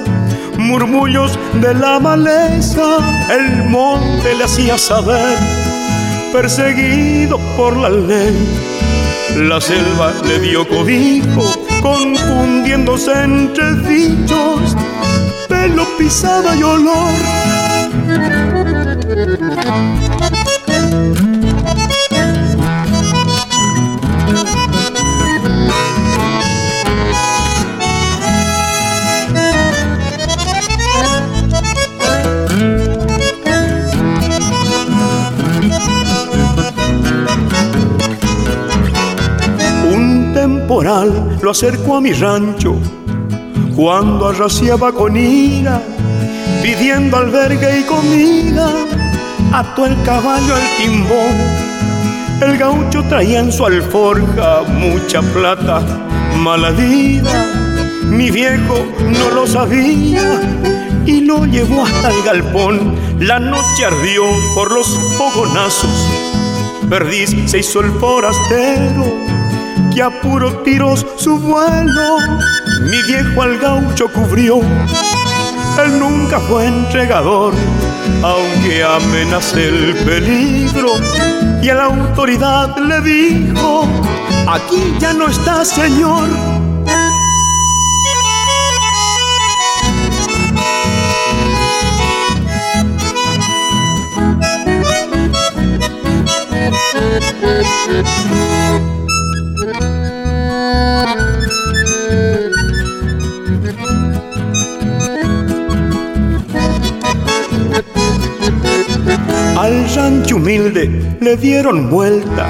murmullos 0.59 1.39
de 1.55 1.73
la 1.73 1.99
maleza, 1.99 2.99
el 3.31 3.65
monte 3.71 4.35
le 4.35 4.45
hacía 4.45 4.77
saber, 4.77 5.39
perseguido 6.31 7.39
por 7.57 7.79
la 7.79 7.89
ley. 7.89 8.37
La 9.37 9.59
selva 9.59 10.13
le 10.27 10.39
dio 10.39 10.69
cobijo, 10.69 11.51
confundiéndose 11.81 13.13
entre 13.23 13.73
bichos, 13.73 14.77
pelo 15.49 15.87
pisada 15.97 16.55
y 16.55 16.63
olor. 16.63 18.58
Lo 41.43 41.51
acercó 41.51 41.97
a 41.97 42.01
mi 42.01 42.13
rancho 42.13 42.77
cuando 43.75 44.29
arraciaba 44.29 44.93
con 44.93 45.17
ira, 45.17 45.81
pidiendo 46.63 47.17
albergue 47.17 47.81
y 47.81 47.83
comida, 47.85 48.71
ató 49.53 49.87
el 49.87 50.01
caballo 50.03 50.55
al 50.55 50.63
timbón. 50.79 51.69
El 52.41 52.59
gaucho 52.59 53.03
traía 53.05 53.41
en 53.41 53.53
su 53.53 53.67
alforja 53.67 54.63
mucha 54.63 55.21
plata, 55.23 55.81
mala 56.37 56.71
vida. 56.71 57.47
Mi 58.05 58.31
viejo 58.31 58.87
no 59.01 59.31
lo 59.31 59.47
sabía 59.47 60.41
y 61.05 61.23
lo 61.23 61.45
llevó 61.47 61.85
hasta 61.85 62.11
el 62.11 62.23
galpón. 62.23 62.97
La 63.19 63.39
noche 63.39 63.85
ardió 63.85 64.23
por 64.55 64.71
los 64.71 64.87
fogonazos. 65.17 66.09
Perdiz 66.89 67.35
se 67.47 67.59
hizo 67.59 67.81
el 67.81 67.91
forastero 67.93 69.05
y 69.99 70.01
a 70.01 70.11
puro 70.21 70.63
tiros 70.63 71.05
su 71.17 71.39
vuelo. 71.39 72.19
Mi 72.83 73.03
viejo 73.03 73.43
al 73.43 73.59
gaucho 73.59 74.07
cubrió, 74.13 74.61
él 75.85 75.99
nunca 75.99 76.41
fue 76.41 76.67
entregador, 76.67 77.55
aunque 78.23 78.83
amenace 78.83 79.69
el 79.69 79.95
peligro. 80.05 80.95
Y 81.63 81.69
a 81.69 81.75
la 81.75 81.85
autoridad 81.85 82.77
le 82.79 83.01
dijo, 83.01 83.87
aquí 84.47 84.95
ya 84.99 85.13
no 85.13 85.29
está 85.29 85.65
señor, 85.65 86.29
Al 109.59 109.93
rancho 109.93 110.37
humilde 110.37 110.89
le 111.21 111.37
dieron 111.37 111.91
vuelta 111.91 112.49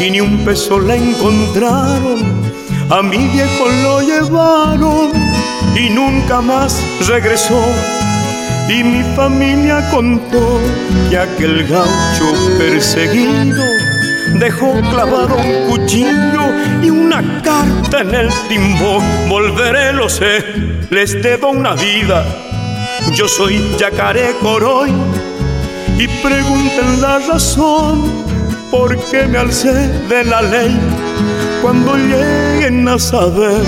y 0.00 0.10
ni 0.10 0.20
un 0.20 0.44
peso 0.44 0.80
le 0.80 0.96
encontraron. 0.96 2.18
A 2.90 3.00
mi 3.00 3.28
viejo 3.28 3.68
lo 3.84 4.02
llevaron 4.02 5.12
y 5.76 5.88
nunca 5.90 6.40
más 6.40 6.82
regresó. 7.06 7.62
Y 8.68 8.82
mi 8.82 9.04
familia 9.14 9.88
contó 9.92 10.58
que 11.08 11.16
aquel 11.16 11.64
gaucho 11.68 12.58
perseguido 12.58 13.62
dejó 14.34 14.80
clavado 14.90 15.36
un 15.36 15.70
cuchillo 15.70 16.42
y 16.82 16.90
una 16.90 17.40
carta 17.40 18.00
en 18.00 18.16
el 18.16 18.30
timbo. 18.48 19.00
Volveré, 19.28 19.92
lo 19.92 20.08
sé, 20.08 20.44
les 20.90 21.22
debo 21.22 21.50
una 21.50 21.74
vida. 21.74 22.26
Yo 23.14 23.28
soy 23.28 23.76
Yacaré 23.78 24.34
Coroy 24.42 24.92
y 26.00 26.08
pregunten 26.22 27.02
la 27.02 27.18
razón 27.18 28.24
por 28.70 28.98
qué 29.10 29.26
me 29.26 29.36
alcé 29.36 29.72
de 30.08 30.24
la 30.24 30.40
ley 30.40 30.80
cuando 31.60 31.94
lleguen 31.94 32.88
a 32.88 32.98
saber. 32.98 33.62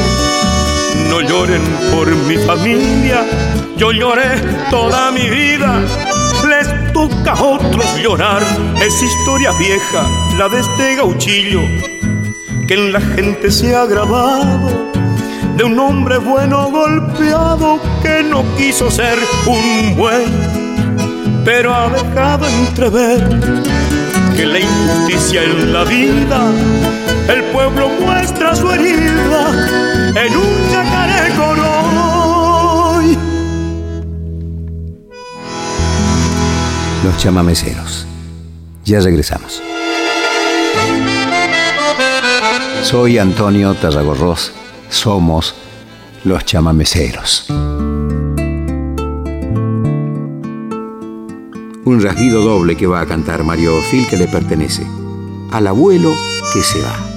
No 1.10 1.20
lloren 1.20 1.60
por 1.90 2.08
mi 2.26 2.38
familia, 2.38 3.26
yo 3.76 3.92
lloré 3.92 4.40
toda 4.70 5.10
mi 5.10 5.28
vida. 5.28 5.82
Les 6.48 6.92
toca 6.94 7.32
a 7.32 7.42
otros 7.42 7.84
llorar, 8.02 8.42
es 8.82 9.02
historia 9.02 9.52
vieja, 9.58 10.08
la 10.38 10.48
de 10.48 10.60
este 10.60 10.96
gauchillo, 10.96 11.60
que 12.66 12.74
en 12.74 12.92
la 12.94 13.00
gente 13.00 13.50
se 13.50 13.76
ha 13.76 13.84
grabado 13.84 14.90
de 15.54 15.64
un 15.64 15.78
hombre 15.78 16.16
bueno 16.16 16.70
golpeado 16.70 17.78
que 18.02 18.22
no 18.22 18.42
quiso 18.56 18.90
ser 18.90 19.18
un 19.46 19.96
buen 19.96 20.61
pero 21.44 21.74
ha 21.74 21.88
dejado 21.88 22.46
entrever 22.48 23.20
que 24.36 24.46
la 24.46 24.60
injusticia 24.60 25.42
en 25.42 25.72
la 25.72 25.84
vida, 25.84 26.50
el 27.28 27.42
pueblo 27.52 27.88
muestra 28.00 28.54
su 28.54 28.70
herida 28.70 29.50
en 30.14 30.36
un 30.36 30.70
yacaré 30.70 31.34
coroy. 31.34 33.18
Los 37.04 37.16
chamameceros. 37.18 38.06
Ya 38.84 39.00
regresamos. 39.00 39.62
Soy 42.82 43.18
Antonio 43.18 43.74
Tarragorros. 43.74 44.52
Somos 44.88 45.54
los 46.24 46.44
chamameceros. 46.44 47.46
Un 51.84 52.00
rasguido 52.00 52.42
doble 52.42 52.76
que 52.76 52.86
va 52.86 53.00
a 53.00 53.06
cantar 53.06 53.42
Mario 53.42 53.72
Fil 53.90 54.06
que 54.08 54.16
le 54.16 54.28
pertenece 54.28 54.86
al 55.50 55.66
abuelo 55.66 56.14
que 56.52 56.62
se 56.62 56.80
va. 56.80 57.08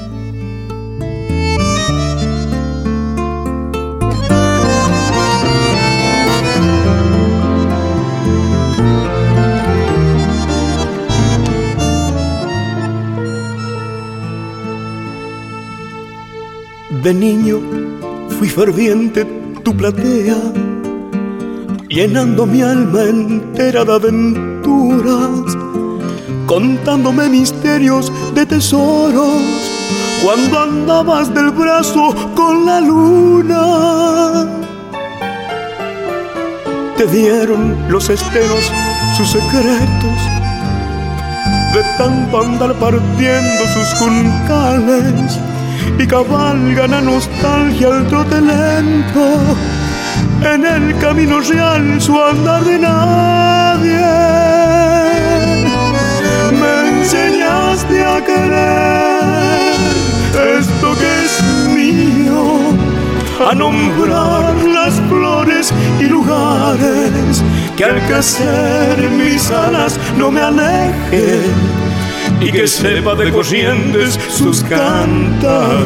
De 17.03 17.13
niño 17.13 17.61
fui 18.39 18.49
ferviente 18.49 19.25
tu 19.61 19.77
platea, 19.77 20.37
llenando 21.87 22.47
mi 22.47 22.63
alma 22.63 23.03
entera 23.03 23.85
de 23.85 23.93
aventura 23.93 24.44
contándome 26.47 27.29
misterios 27.29 28.11
de 28.33 28.45
tesoros 28.45 29.41
cuando 30.23 30.59
andabas 30.59 31.33
del 31.33 31.51
brazo 31.51 32.15
con 32.35 32.65
la 32.65 32.79
luna. 32.79 34.45
Te 36.97 37.05
dieron 37.07 37.75
los 37.89 38.09
esteros 38.09 38.71
sus 39.17 39.29
secretos 39.31 40.19
de 41.73 41.83
tanto 41.97 42.41
andar 42.41 42.73
partiendo 42.75 43.67
sus 43.73 43.93
juncales 43.99 45.39
y 45.99 46.07
cabalgan 46.07 46.93
a 46.93 47.01
nostalgia 47.01 47.87
al 47.87 48.07
trote 48.07 48.39
lento 48.39 49.57
en 50.41 50.65
el 50.65 50.97
camino 50.99 51.41
real 51.41 52.01
su 52.01 52.17
andar 52.21 52.63
de 52.63 52.79
nadie 52.79 54.54
enseñaste 57.85 58.03
a 58.03 58.23
querer 58.23 59.75
esto 60.59 60.95
que 60.95 61.25
es 61.25 61.43
mío, 61.73 62.59
a 63.49 63.55
nombrar 63.55 64.55
las 64.63 64.99
flores 65.09 65.73
y 65.99 66.03
lugares 66.03 67.43
que 67.75 67.85
al 67.85 68.01
crecer 68.07 69.09
mis 69.09 69.51
alas 69.51 69.99
no 70.17 70.31
me 70.31 70.41
alejen 70.41 71.51
y 72.41 72.51
que 72.51 72.67
sepa 72.67 73.15
de 73.15 73.31
corrientes 73.31 74.19
sus 74.29 74.61
cantares. 74.63 75.85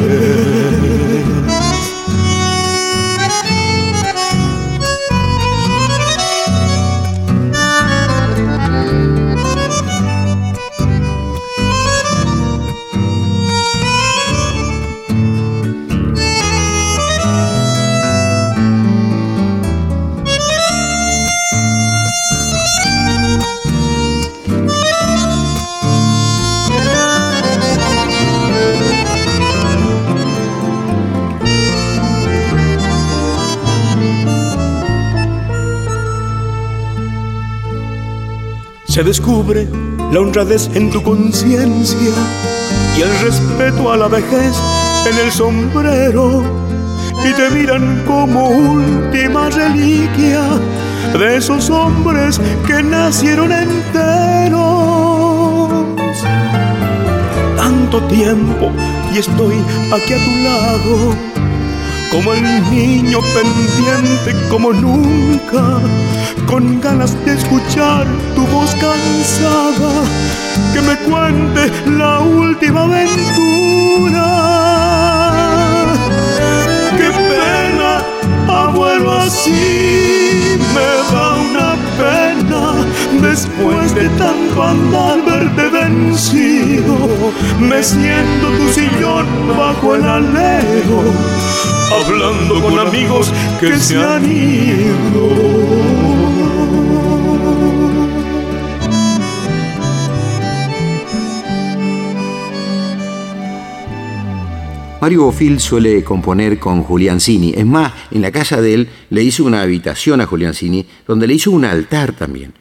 Se 38.90 39.04
descubre 39.04 39.68
la 40.12 40.18
honradez 40.18 40.68
en 40.74 40.90
tu 40.90 41.00
conciencia 41.00 42.10
y 42.98 43.02
el 43.02 43.20
respeto 43.20 43.92
a 43.92 43.96
la 43.96 44.08
vejez 44.08 44.52
en 45.06 45.16
el 45.24 45.30
sombrero 45.30 46.42
y 47.24 47.32
te 47.32 47.50
miran 47.50 48.02
como 48.04 48.48
última 48.48 49.48
reliquia 49.48 50.42
de 51.16 51.36
esos 51.36 51.70
hombres 51.70 52.40
que 52.66 52.82
nacieron 52.82 53.52
enteros. 53.52 54.58
Tanto 57.56 58.02
tiempo 58.08 58.72
y 59.14 59.18
estoy 59.18 59.54
aquí 59.92 60.14
a 60.14 60.24
tu 60.24 60.30
lado, 60.42 61.29
como 62.10 62.34
el 62.34 62.70
niño 62.70 63.20
pendiente 63.34 64.34
como 64.48 64.72
nunca, 64.72 65.80
con 66.46 66.80
ganas 66.80 67.14
de 67.24 67.34
escuchar 67.34 68.06
tu 68.34 68.46
voz 68.48 68.74
cansada, 68.74 70.04
que 70.72 70.80
me 70.80 70.96
cuente 71.08 71.70
la 71.90 72.20
última 72.20 72.82
aventura. 72.82 74.26
Qué 76.96 77.10
pena, 77.10 78.02
abuelo, 78.48 79.12
así 79.18 80.58
me 80.74 81.14
da 81.14 81.49
después 83.20 83.94
de 83.94 84.08
tanto 84.10 84.62
andar 84.62 85.24
verte 85.24 85.68
vencido. 85.68 87.32
Me 87.58 87.82
siento 87.82 88.48
tu 88.58 88.68
sillón 88.72 89.26
bajo 89.56 89.94
el 89.94 90.04
alero, 90.04 91.02
hablando 92.02 92.62
con 92.62 92.78
amigos 92.78 93.32
que 93.60 93.76
se 93.78 93.96
han 93.96 94.24
ido. 94.24 95.70
Mario 105.00 105.24
Bofil 105.24 105.60
suele 105.60 106.04
componer 106.04 106.58
con 106.58 106.82
Julián. 106.82 107.16
Es 107.16 107.66
más, 107.66 107.92
en 108.10 108.20
la 108.20 108.30
casa 108.30 108.60
de 108.60 108.74
él 108.74 108.88
le 109.08 109.22
hizo 109.22 109.44
una 109.44 109.62
habitación 109.62 110.20
a 110.20 110.26
Julián 110.26 110.52
Cini, 110.52 110.84
donde 111.06 111.26
le 111.26 111.34
hizo 111.34 111.50
un 111.50 111.64
altar 111.64 112.12
también. 112.12 112.59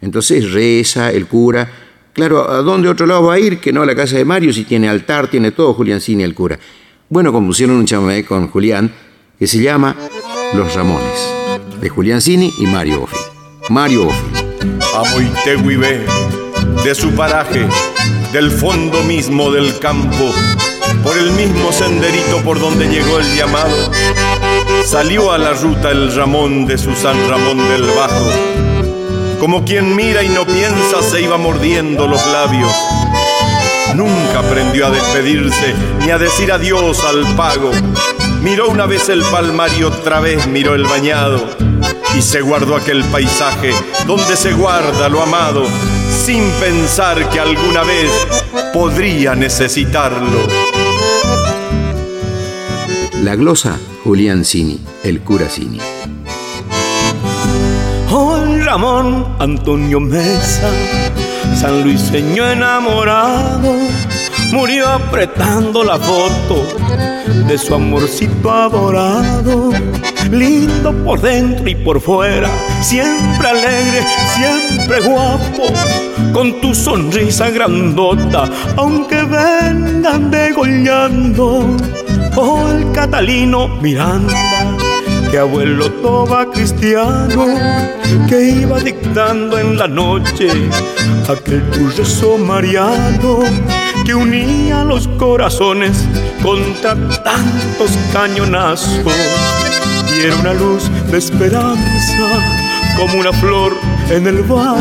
Entonces 0.00 0.52
reza 0.52 1.10
el 1.10 1.26
cura. 1.26 1.70
Claro, 2.12 2.50
¿a 2.50 2.62
dónde 2.62 2.88
otro 2.88 3.06
lado 3.06 3.24
va 3.24 3.34
a 3.34 3.38
ir 3.38 3.58
que 3.58 3.72
no 3.72 3.82
a 3.82 3.86
la 3.86 3.94
casa 3.94 4.16
de 4.16 4.24
Mario 4.24 4.52
si 4.52 4.64
tiene 4.64 4.88
altar, 4.88 5.28
tiene 5.28 5.52
todo 5.52 5.74
Julián 5.74 6.00
Cini 6.00 6.22
el 6.22 6.34
cura? 6.34 6.58
Bueno, 7.08 7.32
compusieron 7.32 7.76
un 7.76 7.86
chamamé 7.86 8.24
con 8.24 8.48
Julián 8.48 8.92
que 9.38 9.46
se 9.46 9.60
llama 9.62 9.96
Los 10.54 10.74
Ramones, 10.74 11.34
de 11.80 11.88
Julián 11.88 12.20
Cini 12.20 12.52
y 12.58 12.66
Mario 12.66 13.00
Bofil. 13.00 13.18
Mario 13.68 14.04
Bofil. 14.06 14.30
Amo 14.94 15.20
y 15.20 15.76
de 16.84 16.94
su 16.94 17.10
paraje, 17.14 17.66
del 18.32 18.50
fondo 18.50 19.02
mismo 19.04 19.50
del 19.50 19.78
campo 19.78 20.32
por 21.02 21.16
el 21.16 21.30
mismo 21.32 21.72
senderito 21.72 22.42
por 22.44 22.58
donde 22.58 22.86
llegó 22.86 23.18
el 23.18 23.36
llamado, 23.36 23.90
salió 24.84 25.32
a 25.32 25.38
la 25.38 25.52
ruta 25.54 25.90
el 25.90 26.14
Ramón 26.14 26.66
de 26.66 26.78
su 26.78 26.94
San 26.94 27.16
Ramón 27.28 27.58
del 27.68 27.82
Bajo. 27.82 28.69
Como 29.40 29.64
quien 29.64 29.96
mira 29.96 30.22
y 30.22 30.28
no 30.28 30.44
piensa, 30.44 31.02
se 31.02 31.22
iba 31.22 31.38
mordiendo 31.38 32.06
los 32.06 32.24
labios. 32.26 32.70
Nunca 33.94 34.40
aprendió 34.40 34.86
a 34.86 34.90
despedirse 34.90 35.74
ni 36.04 36.10
a 36.10 36.18
decir 36.18 36.52
adiós 36.52 37.02
al 37.04 37.24
pago. 37.36 37.70
Miró 38.42 38.68
una 38.68 38.84
vez 38.84 39.08
el 39.08 39.22
palmar 39.22 39.70
y 39.78 39.82
otra 39.82 40.20
vez 40.20 40.46
miró 40.46 40.74
el 40.74 40.84
bañado. 40.84 41.56
Y 42.14 42.20
se 42.20 42.42
guardó 42.42 42.76
aquel 42.76 43.02
paisaje 43.04 43.72
donde 44.06 44.36
se 44.36 44.52
guarda 44.52 45.08
lo 45.08 45.22
amado, 45.22 45.64
sin 46.26 46.44
pensar 46.60 47.30
que 47.30 47.40
alguna 47.40 47.82
vez 47.82 48.10
podría 48.74 49.34
necesitarlo. 49.34 50.46
La 53.22 53.36
glosa, 53.36 53.78
Julián 54.04 54.44
Cini, 54.44 54.78
el 55.02 55.22
cura 55.22 55.48
Cini. 55.48 55.80
Ramón 58.70 59.34
Antonio 59.40 59.98
Mesa, 59.98 60.70
San 61.56 61.82
Luiseño 61.82 62.48
enamorado, 62.48 63.74
murió 64.52 64.86
apretando 64.86 65.82
la 65.82 65.98
foto 65.98 66.62
de 67.48 67.58
su 67.58 67.74
amorcito 67.74 68.48
adorado. 68.48 69.72
Lindo 70.30 70.92
por 71.04 71.20
dentro 71.20 71.68
y 71.68 71.74
por 71.74 72.00
fuera, 72.00 72.48
siempre 72.80 73.48
alegre, 73.48 74.04
siempre 74.36 75.00
guapo, 75.00 75.64
con 76.32 76.60
tu 76.60 76.72
sonrisa 76.72 77.50
grandota, 77.50 78.48
aunque 78.76 79.24
vengan 79.24 80.30
degollando 80.30 81.76
oh 82.36 82.68
el 82.70 82.92
Catalino 82.92 83.66
Miranda, 83.80 84.36
que 85.30 85.38
abuelo 85.38 85.90
Toba 86.02 86.50
cristiano, 86.50 87.46
que 88.28 88.50
iba 88.62 88.80
dictando 88.80 89.58
en 89.58 89.78
la 89.78 89.86
noche 89.86 90.48
aquel 91.28 91.62
tu 91.70 92.38
mariano 92.38 93.40
que 94.04 94.14
unía 94.14 94.82
los 94.82 95.06
corazones 95.18 96.04
contra 96.42 96.94
tantos 97.22 97.90
cañonazos. 98.12 99.00
Y 100.16 100.26
era 100.26 100.36
una 100.36 100.54
luz 100.54 100.90
de 101.10 101.18
esperanza 101.18 102.28
como 102.96 103.20
una 103.20 103.32
flor 103.32 103.72
en 104.10 104.26
el 104.26 104.42
barro 104.42 104.74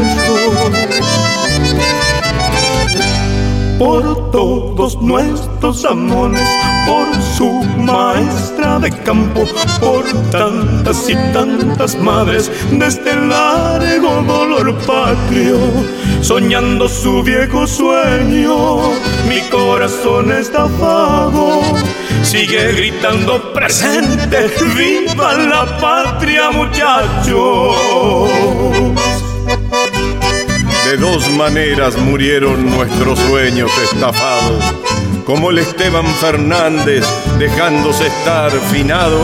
por 3.77 4.31
todos 4.31 5.01
nuestros 5.01 5.85
amores 5.85 6.68
por 6.85 7.07
su 7.21 7.63
maestra 7.77 8.79
de 8.79 8.91
campo, 8.91 9.45
por 9.79 10.05
tantas 10.31 11.09
y 11.09 11.15
tantas 11.33 11.95
madres 11.97 12.51
de 12.71 12.85
este 12.85 13.15
largo 13.15 14.21
dolor 14.23 14.75
patrio, 14.85 15.57
soñando 16.21 16.87
su 16.87 17.23
viejo 17.23 17.65
sueño, 17.67 18.91
mi 19.27 19.41
corazón 19.49 20.31
está 20.31 20.65
vago. 20.65 21.61
Sigue 22.23 22.73
gritando 22.73 23.53
presente, 23.53 24.49
viva 24.75 25.33
la 25.33 25.79
patria 25.79 26.51
muchachos. 26.51 27.77
De 30.85 30.97
dos 30.97 31.29
maneras 31.31 31.97
murieron 31.97 32.65
nuestros 32.65 33.19
sueños 33.19 33.71
estafados 33.91 34.88
como 35.29 35.51
el 35.51 35.59
Esteban 35.59 36.07
Fernández 36.15 37.05
dejándose 37.37 38.07
estar 38.07 38.51
finado, 38.71 39.19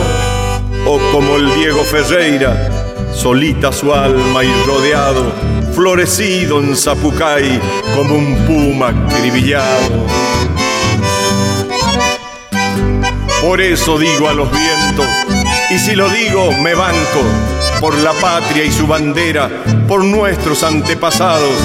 o 0.86 1.00
como 1.10 1.34
el 1.34 1.52
Diego 1.56 1.82
Ferreira, 1.82 2.70
solita 3.12 3.72
su 3.72 3.92
alma 3.92 4.44
y 4.44 4.52
rodeado, 4.68 5.32
florecido 5.74 6.60
en 6.60 6.76
Zapucay 6.76 7.60
como 7.96 8.14
un 8.14 8.36
puma 8.46 8.90
acribillado. 8.90 10.06
Por 13.42 13.60
eso 13.60 13.98
digo 13.98 14.28
a 14.28 14.32
los 14.32 14.48
vientos, 14.52 15.08
y 15.70 15.78
si 15.80 15.96
lo 15.96 16.08
digo 16.08 16.52
me 16.62 16.76
banco, 16.76 17.24
por 17.80 17.94
la 17.98 18.12
patria 18.12 18.64
y 18.64 18.70
su 18.70 18.86
bandera, 18.86 19.48
por 19.86 20.04
nuestros 20.04 20.62
antepasados, 20.62 21.56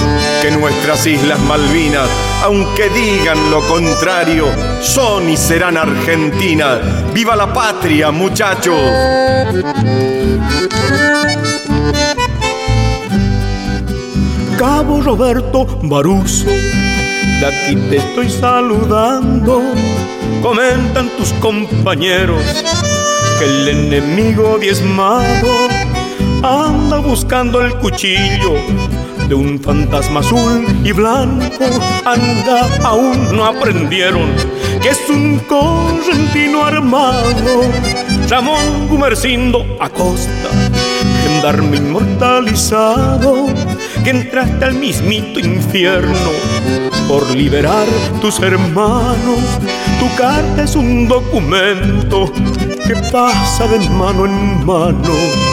que 0.42 0.52
nuestras 0.52 1.06
Islas 1.06 1.40
Malvinas, 1.42 2.10
aunque 2.44 2.90
digan 2.90 3.50
lo 3.50 3.62
contrario, 3.68 4.48
son 4.82 5.30
y 5.30 5.38
serán 5.38 5.78
Argentina. 5.78 6.80
¡Viva 7.14 7.36
la 7.36 7.54
patria, 7.54 8.12
muchachos! 8.12 8.80
Cabo 14.58 15.02
Roberto 15.02 15.80
Baruso, 15.84 16.46
de 16.46 17.46
aquí 17.46 17.76
te 17.90 17.98
estoy 17.98 18.30
saludando. 18.30 19.62
Comentan 20.42 21.10
tus 21.18 21.34
compañeros 21.34 22.44
que 23.40 23.46
el 23.46 23.68
enemigo 23.68 24.58
diezmado 24.60 25.71
anda 26.44 26.98
buscando 26.98 27.62
el 27.62 27.74
cuchillo 27.76 28.56
de 29.28 29.36
un 29.36 29.60
fantasma 29.60 30.22
azul 30.22 30.66
y 30.84 30.92
blanco. 30.92 31.66
Anda, 32.04 32.68
aún 32.84 33.36
no 33.36 33.46
aprendieron 33.46 34.30
que 34.82 34.90
es 34.90 35.10
un 35.10 35.40
correntino 35.40 36.66
armado. 36.66 37.62
Ramón 38.28 38.88
Gumercindo 38.90 39.66
Acosta, 39.80 40.50
gendarme 41.24 41.78
inmortalizado, 41.78 43.48
que 44.04 44.10
entraste 44.10 44.66
al 44.66 44.74
mismito 44.74 45.40
infierno 45.40 46.32
por 47.08 47.30
liberar 47.36 47.88
tus 48.20 48.40
hermanos. 48.40 49.40
Tu 50.00 50.16
carta 50.16 50.64
es 50.64 50.76
un 50.76 51.08
documento 51.08 52.32
que 52.88 52.96
pasa 53.12 53.68
de 53.68 53.80
mano 53.92 54.26
en 54.26 54.66
mano 54.66 55.51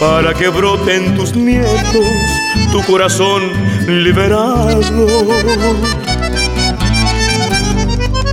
para 0.00 0.34
que 0.34 0.48
broten 0.48 1.14
tus 1.14 1.34
nietos 1.34 2.06
tu 2.72 2.82
corazón 2.82 3.42
liberado. 3.86 4.80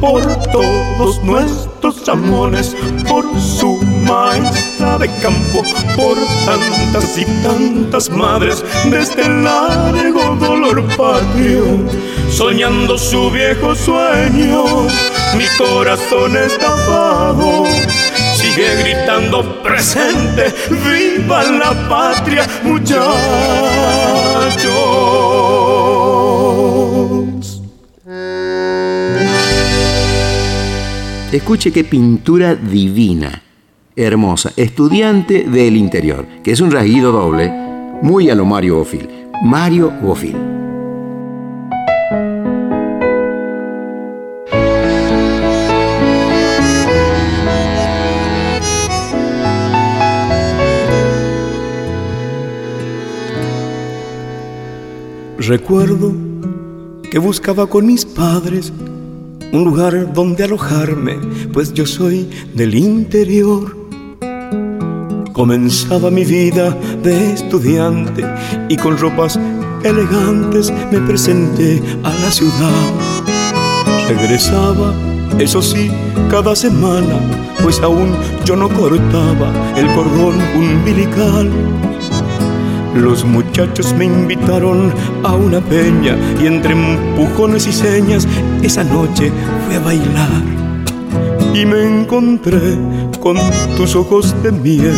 Por 0.01 0.21
todos 0.51 1.23
nuestros 1.23 2.09
amores, 2.09 2.75
por 3.07 3.23
su 3.39 3.77
maestra 4.05 4.97
de 4.97 5.07
campo, 5.21 5.63
por 5.95 6.17
tantas 6.45 7.17
y 7.17 7.25
tantas 7.41 8.09
madres 8.09 8.65
de 8.89 8.99
este 8.99 9.29
largo 9.29 10.35
dolor 10.35 10.83
patrio, 10.97 11.63
soñando 12.29 12.97
su 12.97 13.31
viejo 13.31 13.73
sueño, 13.75 14.87
mi 15.37 15.45
corazón 15.57 16.35
estafado 16.35 17.63
sigue 18.53 18.75
gritando 18.83 19.61
presente, 19.63 20.53
viva 20.69 21.43
la 21.43 21.73
patria, 21.89 22.47
muchachos. 22.63 23.13
Escuche 31.31 31.71
qué 31.71 31.83
pintura 31.83 32.53
divina, 32.53 33.41
hermosa, 33.95 34.51
estudiante 34.55 35.45
del 35.45 35.75
interior, 35.75 36.27
que 36.43 36.51
es 36.51 36.61
un 36.61 36.69
rasguido 36.69 37.11
doble, 37.11 37.51
muy 38.03 38.29
a 38.29 38.35
lo 38.35 38.45
Mario 38.45 38.77
Bofil. 38.77 39.09
Mario 39.43 39.89
Bofil. 39.89 40.52
Recuerdo 55.47 56.13
que 57.11 57.19
buscaba 57.19 57.67
con 57.67 57.85
mis 57.85 58.05
padres 58.05 58.71
un 59.51 59.65
lugar 59.65 60.13
donde 60.13 60.45
alojarme, 60.45 61.17
pues 61.51 61.73
yo 61.73 61.85
soy 61.85 62.29
del 62.55 62.73
interior. 62.75 63.75
Comenzaba 65.33 66.09
mi 66.09 66.23
vida 66.23 66.69
de 67.03 67.33
estudiante 67.33 68.23
y 68.69 68.77
con 68.77 68.97
ropas 68.97 69.37
elegantes 69.83 70.71
me 70.93 70.99
presenté 70.99 71.81
a 72.03 72.13
la 72.13 72.31
ciudad. 72.31 72.93
Regresaba, 74.07 74.93
eso 75.39 75.61
sí, 75.61 75.91
cada 76.31 76.55
semana, 76.55 77.19
pues 77.61 77.81
aún 77.81 78.15
yo 78.45 78.55
no 78.55 78.69
cortaba 78.69 79.51
el 79.75 79.87
cordón 79.93 80.39
umbilical 80.55 81.51
los 82.95 83.25
muchachos 83.25 83.93
me 83.93 84.05
invitaron 84.05 84.93
a 85.23 85.33
una 85.33 85.59
peña 85.61 86.17
y 86.41 86.47
entre 86.47 86.73
empujones 86.73 87.67
y 87.67 87.73
señas 87.73 88.27
esa 88.61 88.83
noche 88.83 89.31
fui 89.65 89.75
a 89.75 89.79
bailar. 89.79 90.41
Y 91.53 91.65
me 91.65 91.83
encontré 91.83 92.77
con 93.19 93.37
tus 93.77 93.95
ojos 93.95 94.35
de 94.43 94.51
miel, 94.51 94.95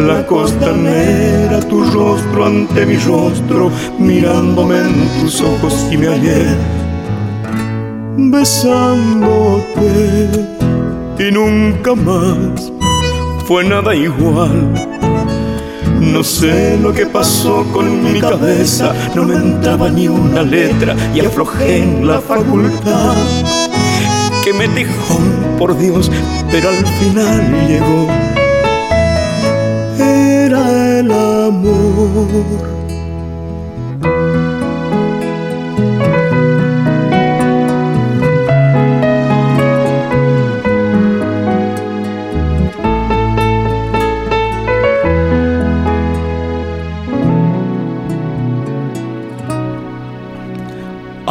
la 0.00 0.26
costanera, 0.26 1.60
tu 1.60 1.84
rostro 1.84 2.46
ante 2.46 2.86
mi 2.86 2.96
rostro, 2.96 3.70
mirándome 3.98 4.78
en 4.78 5.08
tus 5.20 5.40
ojos 5.40 5.86
y 5.90 5.96
me 5.96 6.06
hallé. 6.08 6.56
Besándote 8.16 9.62
y 11.18 11.30
nunca 11.30 11.94
más 11.94 12.72
fue 13.46 13.64
nada 13.64 13.94
igual 13.94 14.72
no 16.02 16.24
sé 16.24 16.76
lo 16.76 16.92
que 16.92 17.06
pasó 17.06 17.64
con 17.72 18.12
mi 18.12 18.20
cabeza, 18.20 18.92
no 19.14 19.24
me 19.24 19.36
entraba 19.36 19.88
ni 19.88 20.08
una 20.08 20.42
letra 20.42 20.96
y 21.14 21.20
aflojé 21.20 21.78
en 21.78 22.06
la 22.06 22.20
facultad. 22.20 23.14
Que 24.44 24.52
me 24.52 24.66
dijo, 24.68 25.18
por 25.58 25.78
Dios, 25.78 26.10
pero 26.50 26.70
al 26.70 26.86
final 26.86 27.68
llegó. 27.68 28.08
Era 29.98 30.98
el 30.98 31.12
amor. 31.12 32.81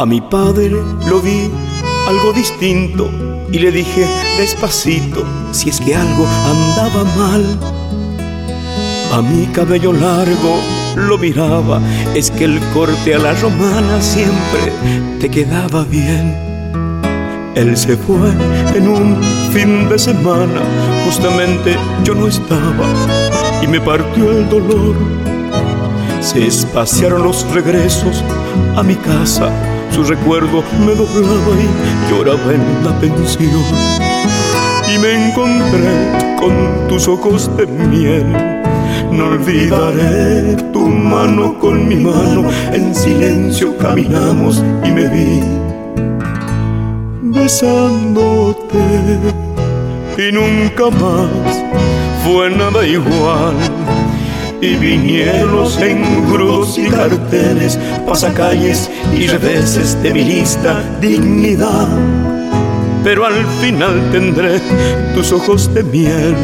A 0.02 0.04
mi 0.04 0.20
padre 0.20 0.82
lo 1.06 1.20
vi 1.20 1.48
algo 2.08 2.32
distinto 2.32 3.08
y 3.52 3.60
le 3.60 3.70
dije 3.70 4.04
despacito 4.36 5.22
si 5.52 5.68
es 5.68 5.80
que 5.80 5.94
algo 5.94 6.26
andaba 6.44 7.04
mal. 7.16 7.44
A 9.12 9.22
mi 9.22 9.46
cabello 9.46 9.92
largo 9.92 10.58
lo 10.96 11.16
miraba, 11.18 11.80
es 12.16 12.32
que 12.32 12.46
el 12.46 12.58
corte 12.74 13.14
a 13.14 13.18
la 13.20 13.32
romana 13.34 14.02
siempre 14.02 14.72
te 15.20 15.30
quedaba 15.30 15.84
bien. 15.84 16.34
Él 17.54 17.76
se 17.76 17.96
fue 17.96 18.30
en 18.74 18.88
un 18.88 19.22
fin 19.52 19.88
de 19.88 20.00
semana, 20.00 20.62
justamente 21.04 21.76
yo 22.02 22.16
no 22.16 22.26
estaba 22.26 22.88
y 23.62 23.68
me 23.68 23.80
partió 23.80 24.32
el 24.32 24.48
dolor. 24.48 24.96
Se 26.20 26.44
espaciaron 26.44 27.22
los 27.22 27.48
regresos 27.52 28.24
a 28.74 28.82
mi 28.82 28.96
casa 28.96 29.71
su 29.92 30.02
recuerdo 30.04 30.64
me 30.86 30.94
doblaba 30.94 31.54
y 31.60 32.10
lloraba 32.10 32.54
en 32.54 32.84
la 32.84 32.98
pensión. 32.98 33.50
Y 34.92 34.98
me 34.98 35.28
encontré 35.28 36.36
con 36.38 36.88
tus 36.88 37.08
ojos 37.08 37.54
de 37.56 37.66
miel. 37.66 38.26
No 39.10 39.26
olvidaré 39.26 40.56
tu 40.72 40.86
mano 40.86 41.58
con 41.58 41.86
mi 41.86 41.96
mano. 41.96 42.48
En 42.72 42.94
silencio 42.94 43.76
caminamos 43.76 44.62
y 44.84 44.90
me 44.90 45.08
vi 45.08 45.42
besándote. 47.22 48.78
Y 50.16 50.32
nunca 50.32 50.90
más 50.90 51.28
fue 52.24 52.50
nada 52.50 52.86
igual 52.86 53.54
y 54.62 54.76
vinieron 54.76 55.56
los 55.56 55.76
engrudos 55.78 56.78
y 56.78 56.88
carteles, 56.88 57.78
pasacalles 58.06 58.88
y 59.12 59.26
reveses 59.26 60.00
de 60.04 60.14
mi 60.14 60.22
lista 60.22 60.80
dignidad. 61.00 61.88
Pero 63.02 63.26
al 63.26 63.44
final 63.60 64.10
tendré 64.12 64.60
tus 65.14 65.32
ojos 65.32 65.74
de 65.74 65.82
miel. 65.82 66.36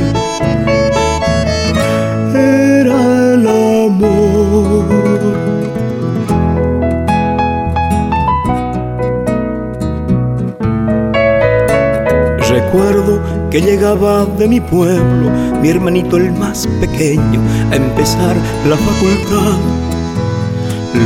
Que 13.50 13.60
llegaba 13.60 14.26
de 14.26 14.46
mi 14.46 14.60
pueblo, 14.60 15.30
mi 15.60 15.70
hermanito 15.70 16.16
el 16.16 16.32
más 16.32 16.66
pequeño, 16.80 17.40
a 17.70 17.76
empezar 17.76 18.36
la 18.68 18.76
facultad. 18.76 19.58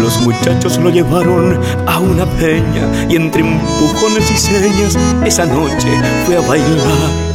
Los 0.00 0.20
muchachos 0.22 0.78
lo 0.78 0.90
llevaron 0.90 1.60
a 1.86 2.00
una 2.00 2.24
peña 2.26 2.88
y 3.08 3.16
entre 3.16 3.42
empujones 3.42 4.30
y 4.30 4.36
señas 4.36 4.98
esa 5.24 5.46
noche 5.46 5.88
fue 6.26 6.36
a 6.36 6.40
bailar. 6.40 7.31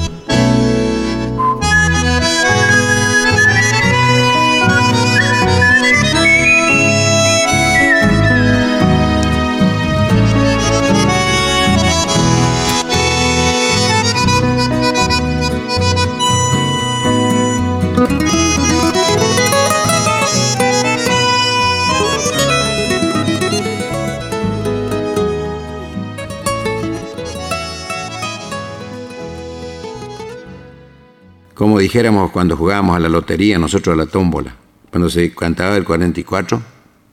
Dijéramos 31.80 32.32
cuando 32.32 32.56
jugábamos 32.56 32.96
a 32.96 33.00
la 33.00 33.10
lotería, 33.10 33.58
nosotros 33.58 33.94
a 33.94 33.98
la 33.98 34.06
tómbola. 34.06 34.56
Cuando 34.90 35.10
se 35.10 35.34
cantaba 35.34 35.76
el 35.78 35.84
44, 35.84 36.62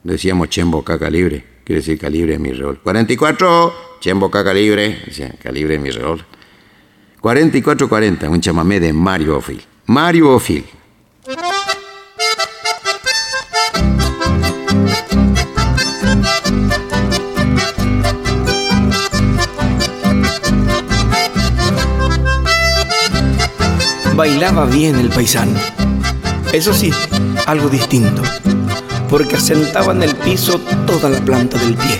decíamos 0.03 0.49
Chembo 0.49 0.83
calibre, 0.83 1.43
quiere 1.63 1.81
decir 1.81 1.99
calibre 1.99 2.39
mi 2.39 2.51
rol. 2.51 2.79
44, 2.81 3.73
Chembo 3.99 4.31
calibre, 4.31 5.01
decía 5.05 5.35
calibre 5.41 5.73
de 5.73 5.79
mi 5.79 5.91
rol. 5.91 6.25
44-40, 7.21 8.29
un 8.29 8.39
chamamé 8.39 8.79
de 8.79 8.93
Mario 8.93 9.37
Ofil. 9.37 9.61
Mario 9.87 10.31
Ofil. 10.31 10.63
Bailaba 24.25 24.65
bien 24.65 24.95
el 24.95 25.09
paisano. 25.09 25.53
Eso 26.51 26.73
sí, 26.73 26.89
algo 27.45 27.69
distinto, 27.69 28.23
porque 29.07 29.35
asentaba 29.35 29.93
en 29.93 30.01
el 30.01 30.15
piso 30.15 30.59
toda 30.87 31.11
la 31.11 31.19
planta 31.19 31.59
del 31.59 31.75
pie. 31.75 31.99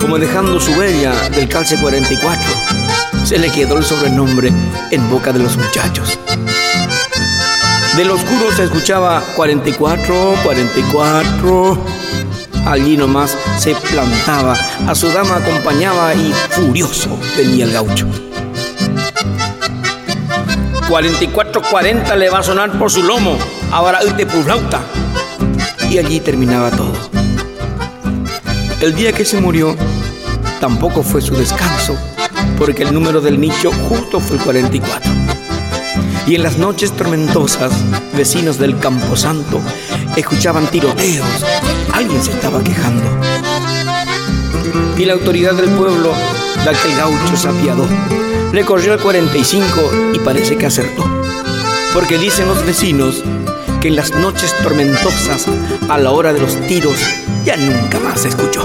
Como 0.00 0.18
dejando 0.18 0.58
su 0.58 0.72
huella 0.72 1.12
del 1.28 1.46
calce 1.46 1.76
44, 1.76 2.42
se 3.22 3.38
le 3.38 3.50
quedó 3.50 3.76
el 3.76 3.84
sobrenombre 3.84 4.50
en 4.90 5.10
boca 5.10 5.30
de 5.30 5.40
los 5.40 5.58
muchachos. 5.58 6.18
Del 7.94 8.10
oscuro 8.10 8.50
se 8.56 8.64
escuchaba 8.64 9.22
44, 9.36 10.36
44. 10.42 11.84
Allí 12.64 12.96
nomás 12.96 13.36
se 13.58 13.74
plantaba, 13.74 14.56
a 14.86 14.94
su 14.94 15.08
dama 15.08 15.36
acompañaba 15.36 16.14
y 16.14 16.32
furioso 16.48 17.18
venía 17.36 17.66
el 17.66 17.72
gaucho. 17.72 18.06
44-40 20.88 22.16
le 22.16 22.30
va 22.30 22.38
a 22.38 22.42
sonar 22.42 22.78
por 22.78 22.90
su 22.90 23.02
lomo, 23.02 23.36
ahora 23.70 24.02
de 24.02 24.24
flauta. 24.24 24.80
Y 25.90 25.98
allí 25.98 26.20
terminaba 26.20 26.70
todo. 26.70 26.94
El 28.80 28.94
día 28.94 29.12
que 29.12 29.26
se 29.26 29.38
murió, 29.40 29.76
tampoco 30.60 31.02
fue 31.02 31.20
su 31.20 31.34
descanso, 31.34 31.94
porque 32.56 32.84
el 32.84 32.94
número 32.94 33.20
del 33.20 33.38
nicho 33.38 33.70
justo 33.88 34.18
fue 34.18 34.38
el 34.38 34.42
44. 34.42 35.10
Y 36.26 36.36
en 36.36 36.42
las 36.42 36.56
noches 36.56 36.92
tormentosas, 36.92 37.72
vecinos 38.14 38.58
del 38.58 38.78
Camposanto 38.78 39.60
escuchaban 40.16 40.66
tiroteos, 40.68 41.44
alguien 41.92 42.22
se 42.22 42.30
estaba 42.30 42.62
quejando. 42.64 43.04
Y 44.96 45.04
la 45.04 45.12
autoridad 45.12 45.54
del 45.54 45.70
pueblo, 45.70 46.12
de 46.64 46.70
aquel 46.70 46.96
gaucho 46.96 47.36
sapiado, 47.36 47.86
recorrió 48.52 48.94
el 48.94 49.00
45 49.00 50.12
y 50.14 50.18
parece 50.18 50.56
que 50.56 50.66
acertó. 50.66 51.04
Porque 51.92 52.18
dicen 52.18 52.48
los 52.48 52.64
vecinos 52.64 53.22
que 53.80 53.88
en 53.88 53.96
las 53.96 54.12
noches 54.12 54.54
tormentosas, 54.62 55.46
a 55.88 55.98
la 55.98 56.10
hora 56.10 56.32
de 56.32 56.40
los 56.40 56.54
tiros, 56.66 56.98
ya 57.44 57.56
nunca 57.56 57.98
más 58.00 58.20
se 58.20 58.28
escuchó. 58.28 58.62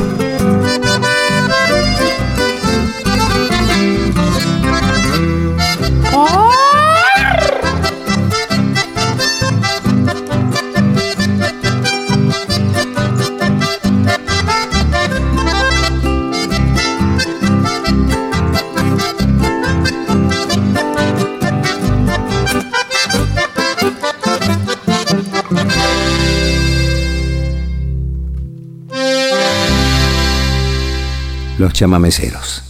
Los 31.64 31.72
chamameceros. 31.72 32.62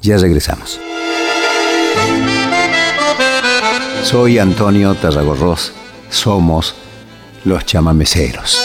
Ya 0.00 0.16
regresamos. 0.16 0.80
Soy 4.02 4.38
Antonio 4.38 4.94
Tarragorros. 4.94 5.74
Somos 6.08 6.74
los 7.44 7.66
chamameceros. 7.66 8.58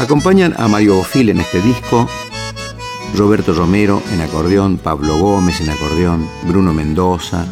Acompañan 0.00 0.56
a 0.58 0.66
Mario 0.66 0.96
Bofil 0.96 1.28
en 1.28 1.38
este 1.38 1.62
disco, 1.62 2.10
Roberto 3.14 3.54
Romero 3.54 4.02
en 4.12 4.22
acordeón, 4.22 4.76
Pablo 4.76 5.20
Gómez 5.20 5.60
en 5.60 5.70
acordeón, 5.70 6.28
Bruno 6.48 6.74
Mendoza 6.74 7.46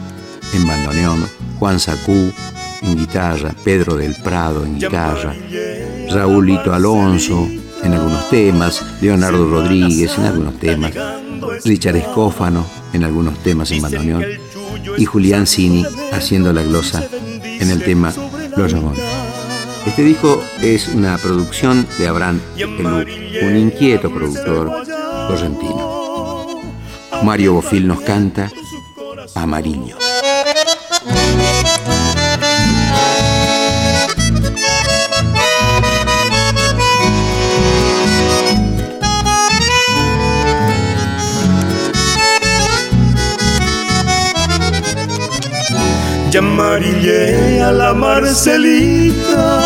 en 0.54 0.66
bandoneón, 0.66 1.24
Juan 1.60 1.78
Sacú 1.78 2.32
en 2.82 2.96
guitarra, 2.96 3.54
Pedro 3.62 3.94
del 3.94 4.16
Prado 4.16 4.64
en 4.64 4.74
guitarra, 4.80 5.36
Raúlito 6.10 6.74
Alonso 6.74 7.48
en 7.82 7.94
algunos 7.94 8.28
temas, 8.30 8.84
Leonardo 9.00 9.48
Rodríguez 9.48 10.16
en 10.18 10.24
algunos 10.24 10.58
temas, 10.58 10.92
Richard 11.64 11.96
Escófano 11.96 12.64
en 12.92 13.04
algunos 13.04 13.38
temas 13.38 13.70
en 13.70 13.82
bandoneón 13.82 14.24
y 14.96 15.04
Julián 15.04 15.46
Cini 15.46 15.84
haciendo 16.12 16.52
la 16.52 16.62
glosa 16.62 17.04
en 17.42 17.70
el 17.70 17.82
tema 17.82 18.12
Los 18.56 18.72
Ramones. 18.72 19.02
Este 19.86 20.02
disco 20.02 20.42
es 20.60 20.88
una 20.88 21.16
producción 21.18 21.86
de 21.98 22.08
Abraham 22.08 22.40
Elú, 22.56 23.04
un 23.42 23.56
inquieto 23.56 24.10
productor 24.10 24.70
correntino. 25.28 26.60
Mario 27.22 27.54
Bofil 27.54 27.86
nos 27.86 28.00
canta 28.00 28.50
Amarillo. 29.34 29.97
Ya 46.40 47.68
a 47.68 47.72
la 47.72 47.92
Marcelita, 47.92 49.60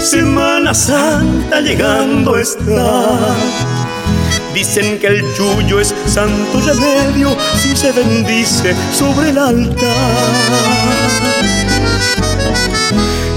Semana 0.00 0.74
Santa 0.74 1.60
llegando 1.60 2.36
está. 2.36 3.36
Dicen 4.52 4.98
que 4.98 5.06
el 5.06 5.34
chuyo 5.34 5.78
es 5.78 5.94
santo 6.06 6.60
remedio 6.60 7.36
si 7.54 7.76
se 7.76 7.92
bendice 7.92 8.74
sobre 8.92 9.30
el 9.30 9.38
altar. 9.38 10.32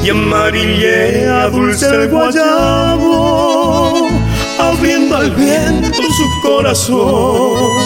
Y 0.03 0.09
amarillea 0.09 1.49
dulce 1.49 1.85
el 1.85 2.09
guayabo, 2.09 4.09
abriendo 4.57 5.17
al 5.17 5.29
viento 5.29 6.01
su 6.01 6.41
corazón 6.41 7.82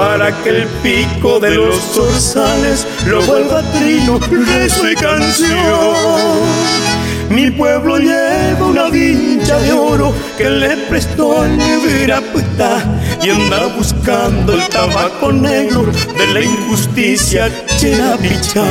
para 0.00 0.32
que 0.42 0.48
el 0.48 0.66
pico 0.82 1.38
de 1.38 1.50
los 1.56 1.76
zorzales 1.92 2.86
lo 3.06 3.20
vuelva 3.26 3.62
trino, 3.72 4.18
rezo 4.18 4.90
y 4.90 4.94
canción. 4.94 6.38
Mi 7.28 7.50
pueblo 7.50 7.98
lleva 7.98 8.64
una 8.64 8.88
vincha 8.88 9.58
de 9.58 9.72
oro 9.74 10.14
que 10.38 10.48
le 10.48 10.74
prestó 10.88 11.44
el 11.44 11.58
Puta 12.32 12.82
y 13.22 13.28
anda 13.28 13.66
buscando 13.76 14.54
el 14.54 14.66
tabaco 14.68 15.32
negro 15.32 15.84
de 16.16 16.26
la 16.32 16.40
injusticia 16.40 17.50
cherapicha. 17.76 18.64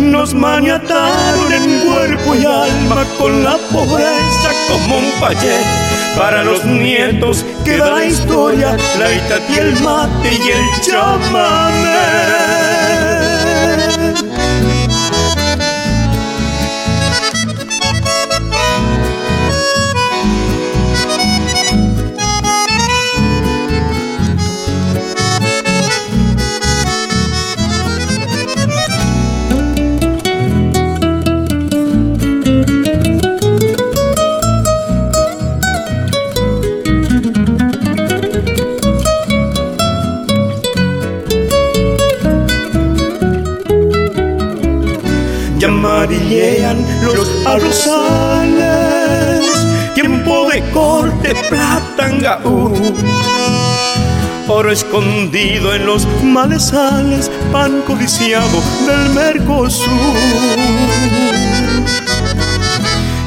Nos 0.00 0.34
maniataron 0.34 1.52
en 1.52 1.80
cuerpo 1.80 2.36
y 2.36 2.44
alma 2.44 3.04
con 3.18 3.42
la 3.42 3.56
pobreza 3.72 4.50
como 4.68 4.98
un 4.98 5.10
payé 5.20 5.87
para 6.16 6.44
los 6.44 6.64
nietos 6.64 7.44
queda 7.64 7.90
la 7.90 8.04
historia, 8.04 8.76
la 8.98 9.12
itati, 9.12 9.58
el 9.58 9.80
mate 9.80 10.32
y 10.32 10.50
el 10.50 10.80
chamamé. 10.80 12.67
Amarillean 46.28 46.84
los 47.04 47.46
arrozales, 47.46 47.90
tiempo 49.94 50.50
de 50.50 50.60
corte 50.72 51.34
platangaú. 51.48 52.74
Oro 54.46 54.70
escondido 54.70 55.74
en 55.74 55.86
los 55.86 56.06
malezales, 56.22 57.30
pan 57.50 57.80
codiciado 57.86 58.62
del 58.86 59.08
Mercosur. 59.14 59.88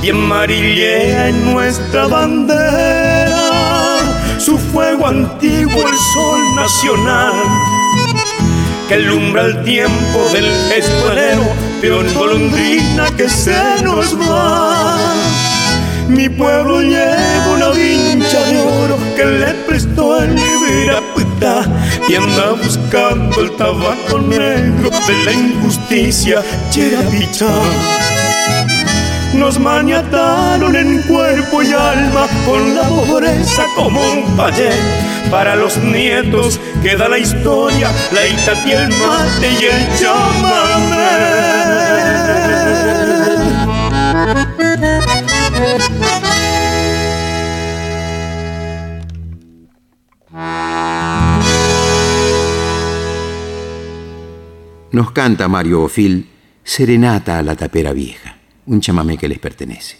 Y 0.03 0.09
amarillea 0.09 1.29
en 1.29 1.53
nuestra 1.53 2.07
bandera 2.07 3.49
su 4.39 4.57
fuego 4.57 5.07
antiguo, 5.07 5.87
el 5.87 5.97
sol 6.13 6.55
nacional 6.55 7.33
que 8.91 8.95
alumbra 8.95 9.45
el 9.45 9.63
tiempo 9.63 10.27
del 10.33 10.45
escuelero, 10.69 11.43
peón 11.79 12.13
golondrina 12.13 13.05
que 13.15 13.29
se 13.29 13.55
nos 13.83 14.19
va. 14.19 14.97
Mi 16.09 16.27
pueblo 16.27 16.81
lleva 16.81 17.53
una 17.55 17.69
vincha 17.69 18.43
de 18.49 18.59
oro 18.59 18.97
que 19.15 19.23
le 19.23 19.53
prestó 19.65 20.21
el 20.21 20.37
Ibirapuita 20.37 21.63
y 22.09 22.15
anda 22.15 22.51
buscando 22.51 23.39
el 23.39 23.55
tabaco 23.55 24.19
negro 24.19 24.89
de 25.07 25.23
la 25.23 25.31
injusticia 25.31 26.43
Cherapicha. 26.69 27.47
Nos 29.33 29.59
maniataron 29.59 30.75
en 30.75 31.01
cuerpo 31.03 31.63
y 31.63 31.73
alma 31.73 32.27
con 32.45 32.75
la 32.75 32.83
pobreza 32.83 33.63
como 33.75 33.99
un 34.11 34.35
payé. 34.35 34.71
Para 35.29 35.55
los 35.55 35.77
nietos 35.77 36.59
queda 36.83 37.07
la 37.07 37.17
historia, 37.17 37.89
la 38.11 38.27
itati, 38.27 38.71
el 38.71 38.89
mate 38.89 39.51
y 39.59 39.65
el 39.65 39.87
chamamé. 39.97 41.01
Nos 54.91 55.11
canta 55.11 55.47
Mario 55.47 55.79
Bofil 55.79 56.27
Serenata 56.63 57.39
a 57.39 57.43
la 57.43 57.55
tapera 57.55 57.93
vieja, 57.93 58.30
un 58.71 58.79
chamamé 58.79 59.17
que 59.17 59.27
les 59.27 59.37
pertenece. 59.37 59.97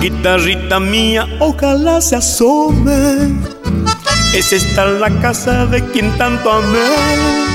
Guitarrita 0.00 0.80
mía, 0.80 1.28
ojalá 1.38 2.00
se 2.00 2.16
asome. 2.16 3.38
Es 4.34 4.52
esta 4.52 4.86
la 4.86 5.20
casa 5.20 5.66
de 5.66 5.84
quien 5.92 6.10
tanto 6.18 6.50
amé 6.50 7.52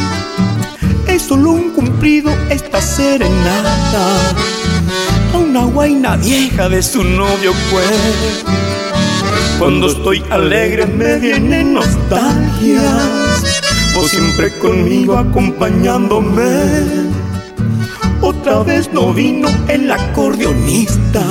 es 1.07 1.23
solo 1.23 1.51
un 1.51 1.71
cumplido 1.71 2.31
esta 2.49 2.79
serenata 2.79 4.35
a 5.34 5.38
una 5.38 5.65
guaina 5.65 6.15
vieja 6.17 6.69
de 6.69 6.82
su 6.84 7.03
novio 7.03 7.53
pues. 7.71 8.43
Cuando 9.59 9.88
estoy 9.88 10.23
alegre 10.30 10.86
me 10.86 11.17
vienen 11.17 11.73
nostalgias, 11.73 13.43
vos 13.95 14.11
siempre 14.11 14.51
conmigo 14.59 15.17
acompañándome. 15.17 17.07
Otra 18.21 18.63
vez 18.63 18.91
no 18.93 19.13
vino 19.13 19.49
el 19.67 19.91
acordeonista, 19.91 21.23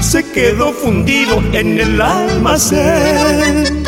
se 0.00 0.24
quedó 0.32 0.72
fundido 0.72 1.42
en 1.52 1.78
el 1.78 2.00
almacén. 2.00 3.83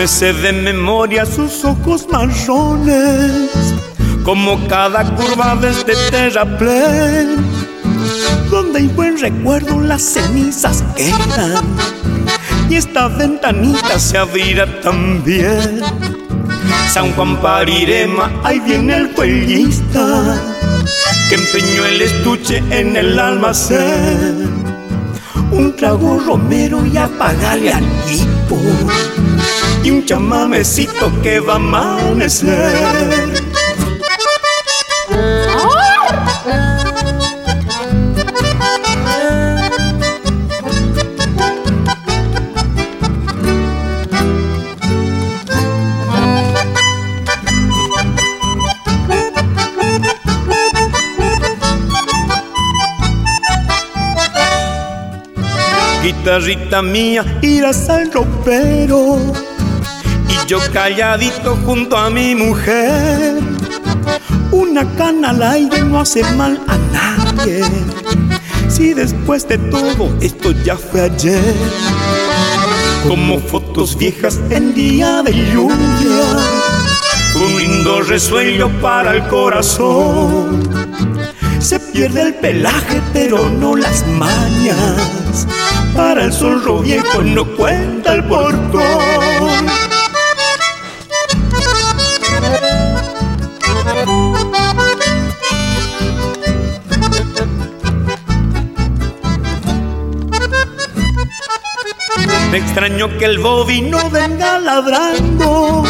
Me 0.00 0.06
de 0.06 0.52
memoria 0.54 1.26
sus 1.26 1.62
ojos 1.62 2.06
marrones, 2.10 3.50
como 4.24 4.66
cada 4.66 5.04
curva 5.14 5.54
de 5.56 5.68
este 5.68 5.92
terraplén, 6.10 7.36
donde 8.50 8.78
hay 8.78 8.86
buen 8.86 9.18
recuerdo 9.18 9.78
las 9.78 10.00
cenizas 10.00 10.82
quedan, 10.96 11.62
y 12.70 12.76
esta 12.76 13.08
ventanita 13.08 13.98
se 13.98 14.16
abrirá 14.16 14.80
también. 14.80 15.82
San 16.90 17.12
Juan 17.12 17.36
Parirema, 17.42 18.32
ahí 18.42 18.58
viene 18.58 18.96
el 18.96 19.10
cuellista, 19.10 20.40
que 21.28 21.34
empeñó 21.34 21.84
el 21.84 22.00
estuche 22.00 22.62
en 22.70 22.96
el 22.96 23.18
almacén. 23.18 24.48
Un 25.52 25.76
trago 25.76 26.18
romero 26.20 26.86
y 26.86 26.96
apagarle 26.96 27.74
al 27.74 27.84
tipo 28.06 28.56
y 29.82 29.90
un 29.90 30.04
chamamecito 30.04 31.10
que 31.22 31.40
va 31.40 31.54
a 31.54 31.56
amanecer. 31.56 32.50
Guitarrita 56.02 56.82
mía, 56.82 57.24
irás 57.42 57.88
al 57.88 58.12
ropero 58.12 59.49
yo 60.50 60.58
calladito 60.72 61.56
junto 61.64 61.96
a 61.96 62.10
mi 62.10 62.34
mujer. 62.34 63.38
Una 64.50 64.84
cana 64.96 65.30
al 65.30 65.44
aire 65.44 65.84
no 65.84 66.00
hace 66.00 66.24
mal 66.34 66.60
a 66.66 66.76
nadie. 66.92 67.62
Si 68.68 68.92
después 68.92 69.46
de 69.46 69.58
todo 69.58 70.12
esto 70.20 70.50
ya 70.50 70.76
fue 70.76 71.02
ayer. 71.02 71.54
Como 73.06 73.38
fotos 73.38 73.96
viejas 73.96 74.40
en 74.50 74.74
día 74.74 75.22
de 75.22 75.34
lluvia. 75.52 76.26
Un 77.36 77.56
lindo 77.56 78.02
resuello 78.02 78.68
para 78.80 79.14
el 79.14 79.28
corazón. 79.28 80.68
Se 81.60 81.78
pierde 81.78 82.22
el 82.22 82.34
pelaje, 82.34 83.00
pero 83.12 83.48
no 83.48 83.76
las 83.76 84.04
mañas. 84.08 85.46
Para 85.94 86.24
el 86.24 86.32
zorro 86.32 86.80
viejo 86.80 87.22
no 87.22 87.44
cuenta 87.54 88.14
el 88.14 88.24
portón. 88.24 89.29
Extraño 102.70 103.08
que 103.18 103.24
el 103.24 103.40
Bobby 103.40 103.80
no 103.80 104.08
venga 104.10 104.60
ladrando, 104.60 105.82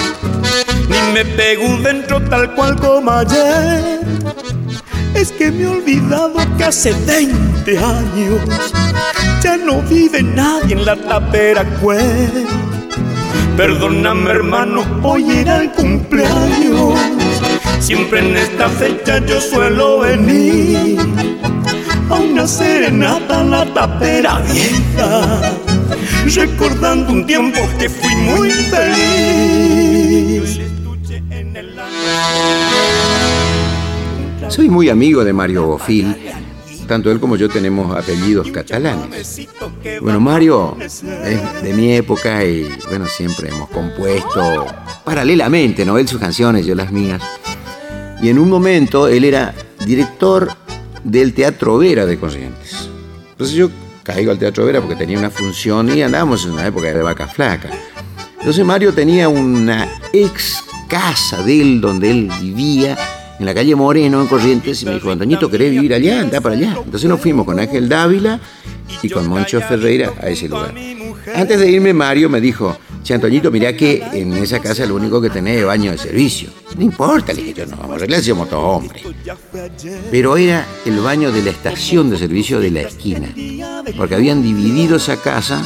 ni 0.89 1.13
me 1.13 1.27
pegó 1.27 1.77
dentro 1.77 2.23
tal 2.23 2.55
cual 2.55 2.75
como 2.77 3.11
ayer. 3.11 4.01
Es 5.15 5.31
que 5.31 5.51
me 5.51 5.65
he 5.65 5.67
olvidado 5.67 6.37
que 6.57 6.65
hace 6.65 6.95
20 7.05 7.79
años 7.79 8.41
ya 9.43 9.59
no 9.59 9.83
vive 9.83 10.23
nadie 10.23 10.75
en 10.75 10.87
la 10.87 10.97
tapera 10.97 11.67
pues. 11.83 12.31
Perdóname 13.59 14.31
hermano, 14.31 14.83
hoy 15.03 15.31
era 15.33 15.59
el 15.59 15.73
cumpleaños. 15.73 16.99
Siempre 17.79 18.21
en 18.21 18.39
esta 18.39 18.71
fecha 18.71 19.19
yo 19.27 19.39
suelo 19.39 19.99
venir 19.99 20.99
a 22.09 22.15
una 22.15 22.47
serenata 22.47 23.43
en 23.43 23.51
la 23.51 23.67
tapera 23.67 24.39
vieja 24.39 25.70
recordando 26.27 27.13
un 27.13 27.27
tiempo 27.27 27.59
que 27.79 27.89
fui 27.89 28.15
muy 28.17 28.51
feliz. 28.51 30.61
Soy 34.49 34.69
muy 34.69 34.89
amigo 34.89 35.25
de 35.25 35.33
Mario 35.33 35.67
Bofil, 35.67 36.17
tanto 36.87 37.11
él 37.11 37.21
como 37.21 37.37
yo 37.37 37.49
tenemos 37.49 37.97
apellidos 37.97 38.51
catalanes. 38.51 39.49
Bueno, 40.01 40.21
Mario 40.21 40.77
es 40.81 41.03
de 41.03 41.73
mi 41.73 41.95
época 41.95 42.45
y 42.45 42.69
bueno, 42.89 43.07
siempre 43.07 43.49
hemos 43.49 43.69
compuesto 43.71 44.67
paralelamente, 45.05 45.85
¿no? 45.85 45.99
Él 45.99 46.09
sus 46.09 46.21
canciones, 46.21 46.67
yo 46.67 46.75
las 46.75 46.91
mías. 46.91 47.23
Y 48.21 48.29
en 48.29 48.39
un 48.39 48.51
momento 48.51 49.09
él 49.09 49.25
era 49.25 49.55
director 49.87 50.51
del 51.05 51.33
Teatro 51.33 51.79
Vera 51.79 52.05
de 52.05 52.19
Corrientes. 52.19 52.91
Entonces 53.31 53.57
yo 53.57 53.71
caigo 54.13 54.31
al 54.31 54.39
Teatro 54.39 54.65
Vera 54.65 54.81
porque 54.81 54.97
tenía 54.97 55.19
una 55.19 55.31
función 55.31 55.97
y 55.97 56.03
andábamos 56.03 56.45
en 56.45 56.53
una 56.53 56.67
época 56.67 56.93
de 56.93 57.03
vaca 57.03 57.27
flaca. 57.27 57.71
Entonces 58.39 58.65
Mario 58.65 58.93
tenía 58.93 59.29
una 59.29 59.89
ex 60.13 60.65
casa 60.89 61.43
de 61.43 61.61
él 61.61 61.81
donde 61.81 62.11
él 62.11 62.31
vivía 62.41 62.97
en 63.39 63.47
la 63.47 63.55
calle 63.55 63.75
Moreno, 63.75 64.21
en 64.21 64.27
Corrientes, 64.27 64.83
y 64.83 64.87
me 64.87 64.95
dijo, 64.95 65.11
Antoñito, 65.11 65.51
¿querés 65.51 65.71
vivir 65.71 65.95
allá? 65.95 66.21
Anda 66.21 66.41
para 66.41 66.55
allá. 66.55 66.77
Entonces 66.85 67.09
nos 67.09 67.21
fuimos 67.21 67.47
con 67.47 67.59
Ángel 67.59 67.89
Dávila 67.89 68.39
y 69.03 69.09
con 69.09 69.27
Moncho 69.29 69.61
Ferreira 69.63 70.13
a 70.21 70.29
ese 70.29 70.49
lugar. 70.49 70.75
Antes 71.35 71.59
de 71.59 71.71
irme, 71.71 71.95
Mario 71.95 72.29
me 72.29 72.41
dijo, 72.41 72.77
Che, 73.03 73.15
Antoñito, 73.15 73.51
mirá 73.51 73.73
que 73.75 74.03
en 74.13 74.35
esa 74.35 74.61
casa 74.61 74.85
lo 74.87 74.95
único 74.95 75.21
que 75.21 75.31
tenés 75.31 75.59
es 75.59 75.67
baño 75.67 75.91
de 75.91 75.99
servicio. 75.99 76.51
No 76.77 76.83
importa, 76.83 77.33
le 77.33 77.43
dije 77.43 77.61
yo, 77.61 77.67
no, 77.67 77.77
vamos 77.77 77.93
a 77.93 77.95
arreglar 77.97 78.21
si 78.21 78.31
somos 78.31 78.49
todos 78.49 78.65
hombres. 78.65 79.03
Pero 80.11 80.37
era 80.37 80.67
el 80.85 81.01
baño 81.01 81.33
de 81.33 81.43
la 81.43 81.51
estación 81.51 82.11
de 82.11 82.19
servicio 82.19 82.61
de 82.61 82.71
la 82.71 82.83
esquina, 82.83 83.35
porque 83.97 84.15
habían 84.15 84.43
dividido 84.43 84.97
esa 84.97 85.17
casa 85.17 85.65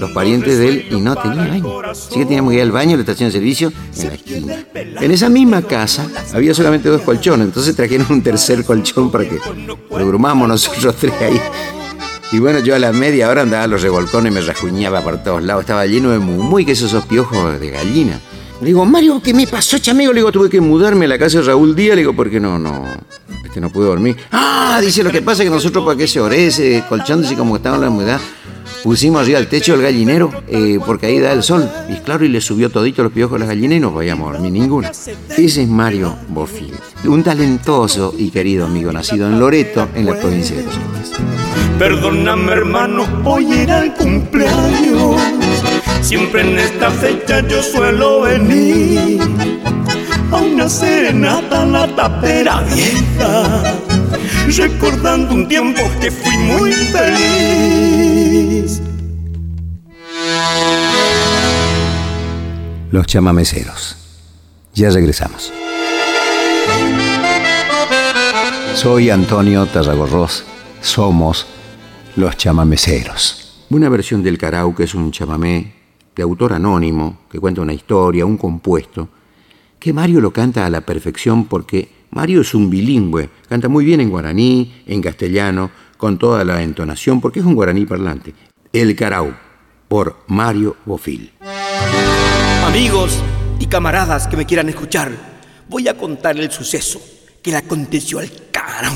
los 0.00 0.10
parientes 0.10 0.58
de 0.58 0.68
él 0.68 0.86
y 0.90 1.00
no 1.00 1.14
tenía 1.14 1.46
baño. 1.46 1.80
Así 1.80 2.18
que 2.18 2.24
teníamos 2.24 2.50
que 2.50 2.56
ir 2.56 2.62
al 2.62 2.72
baño, 2.72 2.96
la 2.96 3.02
estación 3.02 3.28
de 3.28 3.32
servicio, 3.32 3.72
en 3.96 4.08
la 4.08 4.14
esquina. 4.14 4.66
En 4.74 5.10
esa 5.10 5.28
misma 5.28 5.62
casa 5.62 6.08
había 6.32 6.54
solamente 6.54 6.88
dos 6.88 7.02
colchones, 7.02 7.46
entonces 7.46 7.76
trajeron 7.76 8.06
un 8.10 8.22
tercer 8.22 8.64
colchón 8.64 9.10
para 9.10 9.28
que 9.28 9.38
lo 9.66 10.06
brumamos 10.06 10.48
nosotros 10.48 10.96
tres 10.96 11.12
ahí. 11.20 11.40
Y 12.32 12.38
bueno, 12.38 12.60
yo 12.60 12.74
a 12.74 12.78
la 12.78 12.92
media 12.92 13.28
hora 13.28 13.42
andaba 13.42 13.64
a 13.64 13.66
los 13.66 13.82
revolcones 13.82 14.32
me 14.32 14.40
rajuñaba 14.40 15.02
por 15.02 15.22
todos 15.22 15.42
lados. 15.42 15.64
Estaba 15.64 15.84
lleno 15.84 16.10
de 16.12 16.18
muy 16.18 16.64
que 16.64 16.72
esos 16.72 17.04
piojos 17.04 17.60
de 17.60 17.70
gallina. 17.70 18.18
Le 18.62 18.68
digo, 18.68 18.86
Mario, 18.86 19.20
¿qué 19.22 19.34
me 19.34 19.46
pasó, 19.46 19.76
chamigo? 19.78 20.12
Le 20.12 20.20
digo, 20.20 20.32
tuve 20.32 20.48
que 20.48 20.60
mudarme 20.60 21.04
a 21.04 21.08
la 21.08 21.18
casa 21.18 21.40
de 21.40 21.44
Raúl 21.44 21.76
Díaz. 21.76 21.94
Le 21.96 22.02
digo, 22.02 22.16
porque 22.16 22.40
no, 22.40 22.58
no, 22.58 22.84
este 23.44 23.60
no 23.60 23.70
pude 23.70 23.86
dormir. 23.86 24.16
Ah, 24.30 24.80
dice, 24.80 25.02
lo 25.02 25.10
que 25.10 25.20
pasa 25.20 25.42
es 25.42 25.50
que 25.50 25.54
nosotros 25.54 25.84
para 25.84 25.98
que 25.98 26.08
se 26.08 26.20
orece, 26.20 26.82
colchándose 26.88 27.36
como 27.36 27.56
estaba 27.56 27.76
en 27.76 27.82
la 27.82 27.90
humedad, 27.90 28.20
pusimos 28.82 29.20
arriba 29.20 29.38
al 29.38 29.48
techo 29.48 29.72
del 29.72 29.82
gallinero, 29.82 30.30
eh, 30.48 30.78
porque 30.86 31.06
ahí 31.06 31.18
da 31.18 31.32
el 31.32 31.42
sol. 31.42 31.68
Y 31.90 31.96
claro, 32.00 32.24
y 32.24 32.28
le 32.28 32.40
subió 32.40 32.70
todito 32.70 33.02
los 33.02 33.12
piojos 33.12 33.36
a 33.36 33.40
las 33.40 33.48
gallinas 33.48 33.76
y 33.76 33.80
no 33.80 33.92
podíamos 33.92 34.32
dormir 34.32 34.52
ninguna. 34.52 34.90
Ese 34.90 35.62
es 35.62 35.68
Mario 35.68 36.16
Bofil, 36.28 36.72
un 37.04 37.22
talentoso 37.22 38.14
y 38.16 38.30
querido 38.30 38.64
amigo 38.64 38.90
nacido 38.90 39.26
en 39.26 39.38
Loreto, 39.38 39.88
en 39.94 40.06
la 40.06 40.18
provincia 40.18 40.56
de 40.56 40.64
Corrientes. 40.64 41.41
Perdóname, 41.78 42.52
hermano, 42.52 43.06
hoy 43.24 43.52
era 43.52 43.84
el 43.84 43.92
cumpleaños 43.94 45.20
Siempre 46.02 46.42
en 46.42 46.58
esta 46.58 46.90
fecha 46.90 47.40
yo 47.46 47.62
suelo 47.62 48.22
venir 48.22 49.20
a 50.32 50.36
una 50.36 50.68
serenata 50.68 51.64
la 51.64 51.86
tapera 51.94 52.60
vieja, 52.62 53.62
recordando 54.56 55.34
un 55.34 55.46
tiempo 55.46 55.80
que 56.00 56.10
fui 56.10 56.36
muy 56.38 56.72
feliz. 56.72 58.02
Los 62.90 63.06
chamameceros. 63.06 63.96
Ya 64.74 64.90
regresamos. 64.90 65.52
Soy 68.74 69.10
Antonio 69.10 69.66
Tarragorros. 69.66 70.44
Somos 70.82 71.46
los 72.16 72.36
chamameceros. 72.36 73.64
Una 73.70 73.88
versión 73.88 74.22
del 74.22 74.36
carau 74.36 74.74
que 74.74 74.82
es 74.82 74.94
un 74.94 75.12
chamamé 75.12 75.72
de 76.14 76.22
autor 76.22 76.52
anónimo, 76.52 77.20
que 77.30 77.38
cuenta 77.38 77.62
una 77.62 77.72
historia, 77.72 78.26
un 78.26 78.36
compuesto, 78.36 79.08
que 79.78 79.92
Mario 79.92 80.20
lo 80.20 80.32
canta 80.32 80.66
a 80.66 80.70
la 80.70 80.80
perfección 80.82 81.46
porque 81.46 81.88
Mario 82.10 82.42
es 82.42 82.52
un 82.54 82.68
bilingüe, 82.68 83.30
canta 83.48 83.68
muy 83.68 83.84
bien 83.84 84.00
en 84.00 84.10
guaraní, 84.10 84.82
en 84.86 85.00
castellano, 85.00 85.70
con 85.96 86.18
toda 86.18 86.44
la 86.44 86.60
entonación, 86.62 87.20
porque 87.20 87.38
es 87.38 87.46
un 87.46 87.54
guaraní 87.54 87.86
parlante. 87.86 88.34
El 88.72 88.94
Carau, 88.96 89.32
por 89.88 90.24
Mario 90.26 90.76
Bofil. 90.84 91.32
Amigos 92.66 93.22
y 93.60 93.66
camaradas 93.66 94.26
que 94.26 94.36
me 94.36 94.46
quieran 94.46 94.68
escuchar, 94.68 95.12
voy 95.68 95.86
a 95.86 95.96
contar 95.96 96.38
el 96.38 96.50
suceso 96.50 97.00
que 97.40 97.52
le 97.52 97.58
aconteció 97.58 98.18
al 98.18 98.30
Carau. 98.50 98.94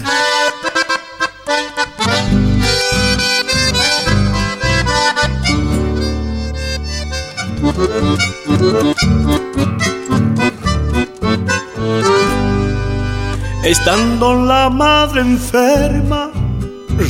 Estando 13.79 14.35
la 14.35 14.71
madre 14.71 15.21
enferma, 15.21 16.31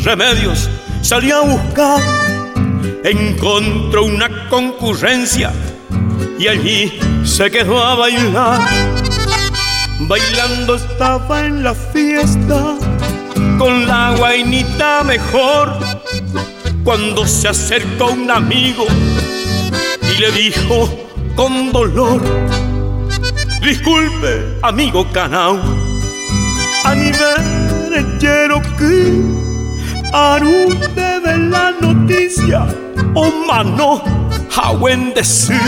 remedios 0.05 0.69
salí 1.01 1.31
a 1.31 1.41
buscar. 1.41 2.03
Encontró 3.05 4.05
una 4.05 4.49
concurrencia 4.49 5.53
y 6.39 6.49
allí 6.49 6.99
se 7.25 7.51
quedó 7.53 7.83
a 7.83 7.95
bailar. 7.95 8.61
Bailando 10.01 10.75
estaba 10.75 11.47
en 11.47 11.63
la 11.63 11.73
fiesta 11.73 12.77
con 13.59 13.87
la 13.87 14.15
guainita 14.19 15.05
mejor. 15.05 15.79
Cuando 16.83 17.27
se 17.27 17.49
acercó 17.49 18.11
un 18.11 18.31
amigo 18.31 18.87
y 20.03 20.21
le 20.21 20.33
dijo 20.33 20.91
con 21.37 21.71
dolor, 21.73 22.21
disculpe 23.63 24.59
amigo 24.63 25.07
Canao, 25.13 25.76
nivel 26.95 28.19
Cherokee, 28.19 29.23
Aru 30.13 30.75
debe 30.95 31.37
la 31.51 31.73
noticia, 31.81 32.67
o 33.15 33.31
mano, 33.47 34.03
buen 34.79 35.13
decir. 35.15 35.61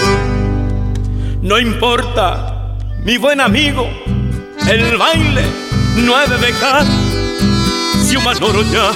No 1.43 1.59
importa, 1.59 2.77
mi 3.05 3.17
buen 3.17 3.41
amigo, 3.41 3.89
el 4.69 4.97
baile 4.97 5.45
no 5.97 6.17
ha 6.17 6.27
de 6.27 6.39
dejar. 6.39 6.87
Si 8.05 8.17
manoro 8.19 8.63
ya, 8.63 8.91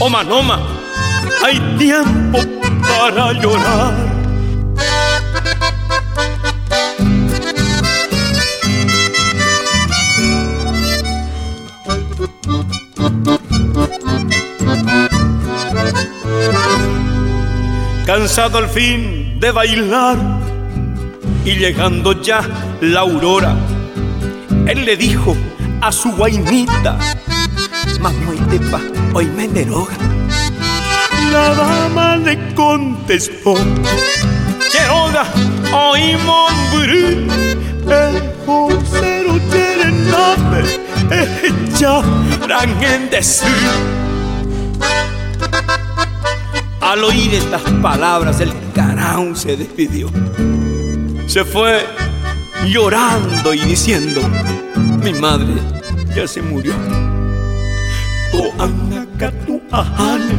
o 0.00 0.08
manoma, 0.08 0.60
hay 1.44 1.58
tiempo 1.78 2.38
para 2.80 3.32
llorar. 3.32 4.07
Cansado 18.08 18.56
al 18.56 18.70
fin 18.70 19.38
de 19.38 19.50
bailar 19.50 20.16
y 21.44 21.56
llegando 21.56 22.22
ya 22.22 22.40
la 22.80 23.00
aurora, 23.00 23.54
él 24.66 24.86
le 24.86 24.96
dijo 24.96 25.36
a 25.82 25.92
su 25.92 26.12
guainita, 26.12 26.98
Mamoitepa, 28.00 28.80
hoy 29.12 29.26
me 29.26 29.46
deroga. 29.46 29.92
La 31.30 31.54
dama 31.54 32.16
le 32.16 32.54
contestó, 32.54 33.56
Cheroga, 34.70 35.26
hoy 35.70 36.16
mombrí, 36.24 37.28
el 37.90 38.22
josero 38.46 39.38
cherenape, 39.50 40.80
ella 41.44 42.02
en 42.90 43.10
decir. 43.10 44.07
Al 46.88 47.04
oír 47.04 47.34
estas 47.34 47.60
palabras, 47.82 48.40
el 48.40 48.50
carao 48.74 49.36
se 49.36 49.58
despidió. 49.58 50.08
Se 51.26 51.44
fue 51.44 51.84
llorando 52.66 53.52
y 53.52 53.58
diciendo, 53.58 54.22
mi 55.02 55.12
madre 55.12 55.52
ya 56.16 56.26
se 56.26 56.40
murió. 56.40 56.72
Coanacatu 58.32 59.60
ahane, 59.70 60.34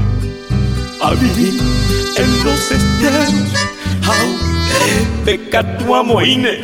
a 1.04 1.12
vivir 1.12 1.62
en 2.18 2.44
los 2.44 2.72
esteros, 2.72 3.34
pecatu 5.26 5.94
amoine, 5.94 6.62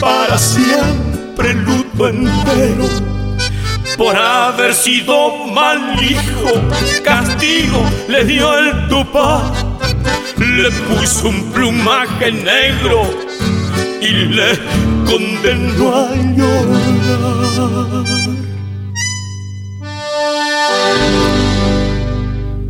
para 0.00 0.38
siempre 0.38 1.52
luto 1.52 2.08
entero 2.08 3.13
por 3.96 4.16
haber 4.16 4.74
sido 4.74 5.46
mal 5.46 6.02
hijo. 6.02 6.68
Castigo 7.02 7.84
le 8.08 8.24
dio 8.24 8.58
el 8.58 8.88
tupá, 8.88 9.52
le 10.38 10.70
puso 10.70 11.28
un 11.28 11.52
plumaje 11.52 12.32
negro 12.32 13.02
y 14.00 14.10
le 14.10 14.58
condenó 15.06 15.94
a 15.94 16.14
llorar. 16.36 17.24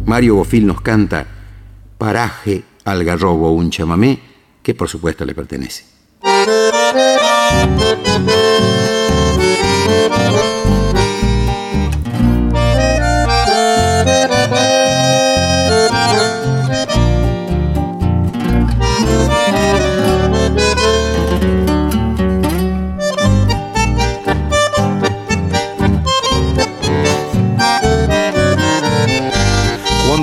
Mario 0.06 0.36
Bofil 0.36 0.66
nos 0.66 0.80
canta 0.80 1.26
Paraje 1.98 2.62
al 2.84 3.04
Garrobo, 3.04 3.52
un 3.52 3.70
chamamé 3.70 4.20
que 4.62 4.74
por 4.74 4.88
supuesto 4.88 5.24
le 5.24 5.34
pertenece. 5.34 5.84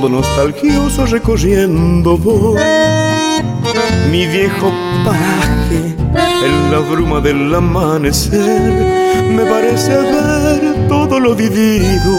Nostalgioso 0.09 1.05
recorriendo 1.05 2.17
voy 2.17 2.61
mi 4.11 4.25
viejo 4.27 4.71
paraje 5.05 5.95
en 6.45 6.71
la 6.71 6.79
bruma 6.79 7.19
del 7.21 7.53
amanecer 7.53 9.01
me 9.31 9.45
parece 9.45 9.95
ver 9.95 10.87
todo 10.89 11.19
lo 11.19 11.35
vivido. 11.35 12.17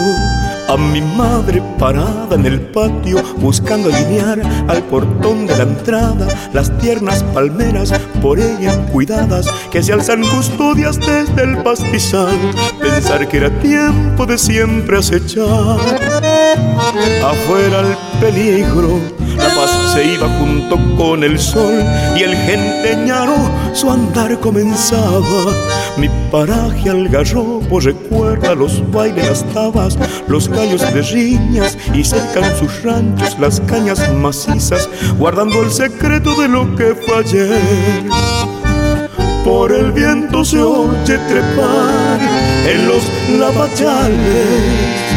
A 0.67 0.77
mi 0.77 1.01
madre 1.01 1.61
parada 1.77 2.35
en 2.35 2.45
el 2.45 2.59
patio 2.61 3.21
buscando 3.37 3.93
alinear 3.93 4.41
al 4.67 4.81
portón 4.83 5.45
de 5.45 5.57
la 5.57 5.63
entrada 5.63 6.27
las 6.53 6.75
tiernas 6.79 7.21
palmeras 7.35 7.93
por 8.21 8.39
ella 8.39 8.77
cuidadas 8.87 9.45
que 9.71 9.83
se 9.83 9.93
alzan 9.93 10.21
custodias 10.21 10.97
desde 10.99 11.43
el 11.43 11.57
pastizal. 11.61 12.37
Pensar 12.79 13.27
que 13.27 13.37
era 13.37 13.49
tiempo 13.59 14.25
de 14.25 14.37
siempre 14.37 14.97
acechar 14.97 16.22
afuera 17.23 17.79
el 17.81 17.95
peligro 18.19 19.23
la 19.37 19.55
paz 19.55 19.93
se 19.93 20.13
iba 20.13 20.27
junto 20.39 20.77
con 20.95 21.23
el 21.23 21.39
sol 21.39 21.73
y 22.15 22.23
el 22.23 22.35
genteñaro 22.35 23.35
su 23.73 23.89
andar 23.89 24.39
comenzaba. 24.39 25.19
Mi 25.97 26.09
paraje 26.31 26.89
al 26.89 27.09
garrobo 27.09 27.79
recuerda 27.79 28.53
los 28.53 28.83
bailes, 28.91 29.27
las 29.27 29.43
tabas, 29.53 29.97
los 30.27 30.47
gallos 30.47 30.81
de 30.81 31.01
riñas 31.01 31.77
y 31.93 32.03
cercan 32.03 32.55
sus 32.57 32.83
ranchos 32.83 33.37
las 33.39 33.59
cañas 33.61 33.99
macizas, 34.13 34.89
guardando 35.17 35.63
el 35.63 35.71
secreto 35.71 36.39
de 36.39 36.47
lo 36.47 36.75
que 36.75 36.95
fue 36.95 37.19
ayer. 37.19 38.03
Por 39.43 39.71
el 39.71 39.91
viento 39.91 40.45
se 40.45 40.59
oye 40.59 41.17
trepar 41.17 42.19
en 42.65 42.87
los 42.87 43.03
lavachales 43.39 45.12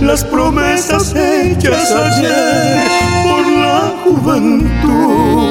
las 0.00 0.24
promesas 0.24 1.14
hechas 1.14 1.92
ayer 1.92 2.84
por 3.24 3.46
la 3.46 3.94
juventud 4.04 5.46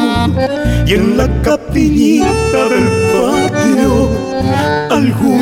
y 0.87 0.93
en 0.93 1.17
la 1.17 1.41
capillita 1.41 2.69
del 2.69 2.87
patio 3.13 4.09
algún 4.89 5.41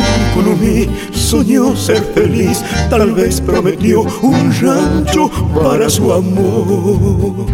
mí 0.60 0.88
soñó 1.12 1.76
ser 1.76 2.04
feliz, 2.14 2.64
tal 2.89 3.12
vez 3.12 3.41
prometió 3.41 4.01
un 4.22 4.54
rancho 4.62 5.30
para 5.54 5.89
su 5.89 6.14
amor. 6.14 7.45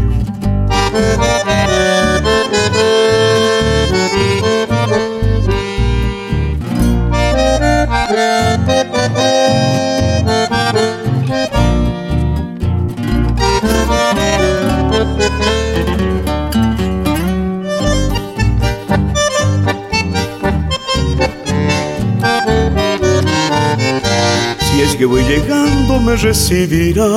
Que 25.00 25.06
voy 25.06 25.24
llegando 25.24 25.98
me 26.02 26.18
recibirá. 26.18 27.08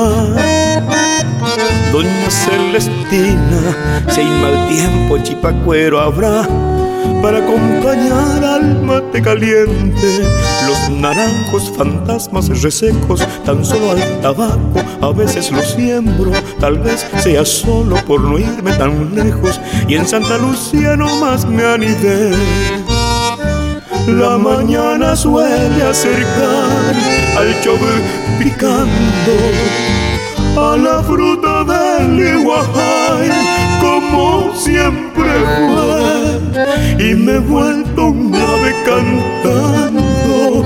Doña 1.91 2.29
Celestina, 2.29 4.05
si 4.09 4.21
hay 4.21 4.25
mal 4.25 4.69
tiempo, 4.69 5.17
chipacuero 5.17 5.99
habrá 5.99 6.47
para 7.21 7.39
acompañar 7.39 8.41
al 8.41 8.81
mate 8.83 9.21
caliente. 9.21 10.21
Los 10.65 10.97
naranjos 10.97 11.73
fantasmas 11.75 12.47
resecos, 12.61 13.27
tan 13.45 13.65
solo 13.65 13.91
al 13.91 14.21
tabaco, 14.21 14.79
a 15.01 15.11
veces 15.11 15.51
los 15.51 15.71
siembro, 15.71 16.31
tal 16.61 16.79
vez 16.79 17.05
sea 17.21 17.43
solo 17.43 17.97
por 18.07 18.21
no 18.21 18.39
irme 18.39 18.71
tan 18.77 19.13
lejos. 19.13 19.59
Y 19.89 19.95
en 19.95 20.07
Santa 20.07 20.37
Lucía 20.37 20.95
no 20.95 21.13
más 21.17 21.45
me 21.45 21.65
anidé 21.65 22.31
la 24.07 24.37
mañana 24.37 25.15
suele 25.15 25.83
acercar 25.83 26.93
al 27.37 27.61
chover 27.61 28.01
picando 28.39 29.37
a 30.57 30.77
la 30.77 31.01
fruta 31.03 31.63
del 31.63 32.19
iguajay 32.19 33.29
como 33.79 34.53
siempre 34.55 35.29
fue. 35.45 36.03
Y 36.99 37.15
me 37.15 37.33
he 37.33 37.39
vuelto 37.39 38.07
un 38.07 38.33
ave 38.35 38.73
cantando 38.85 40.63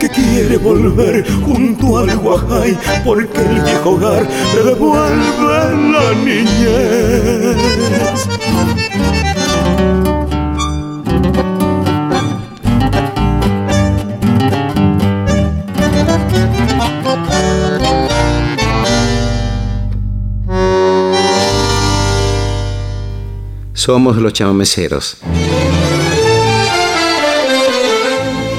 que 0.00 0.08
quiere 0.08 0.56
volver 0.56 1.24
junto 1.42 1.98
al 1.98 2.16
guajay 2.16 2.76
porque 3.04 3.40
el 3.40 3.60
viejo 3.62 3.90
hogar 3.90 4.26
le 4.54 4.62
devuelve 4.62 5.92
la 5.92 6.14
niñez 6.24 7.56
Somos 23.84 24.16
los 24.16 24.32
chamameceros. 24.32 25.18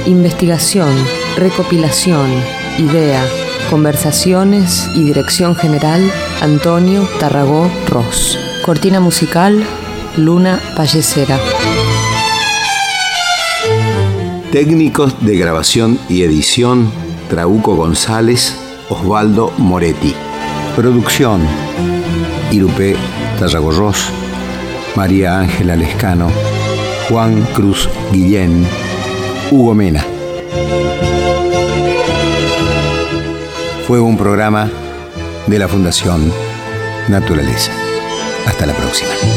Investigación, 0.06 0.94
recopilación, 1.36 2.30
idea, 2.78 3.26
conversaciones 3.72 4.88
y 4.94 5.04
dirección 5.04 5.56
general, 5.56 6.12
Antonio 6.42 7.10
Tarragó 7.20 7.72
Ross. 7.88 8.38
Cortina 8.64 9.00
musical, 9.00 9.66
Luna 10.16 10.60
Pallecera. 10.78 11.40
Técnicos 14.52 15.26
de 15.26 15.38
grabación 15.38 15.98
y 16.08 16.22
edición, 16.22 16.92
Trauco 17.32 17.76
González, 17.76 18.56
Osvaldo 18.90 19.52
Moretti. 19.58 20.14
Producción, 20.76 21.42
Irupé 22.52 22.96
Ross. 23.40 24.12
María 24.96 25.40
Ángela 25.40 25.76
Lescano, 25.76 26.30
Juan 27.10 27.42
Cruz 27.54 27.90
Guillén, 28.12 28.66
Hugo 29.52 29.76
Mena. 29.76 30.06
Fue 33.86 34.00
un 34.00 34.18
programa 34.18 34.70
de 35.48 35.60
la 35.60 35.68
Fundación 35.68 36.32
Naturaleza. 37.10 37.72
Hasta 38.48 38.66
la 38.66 38.74
próxima. 38.74 39.35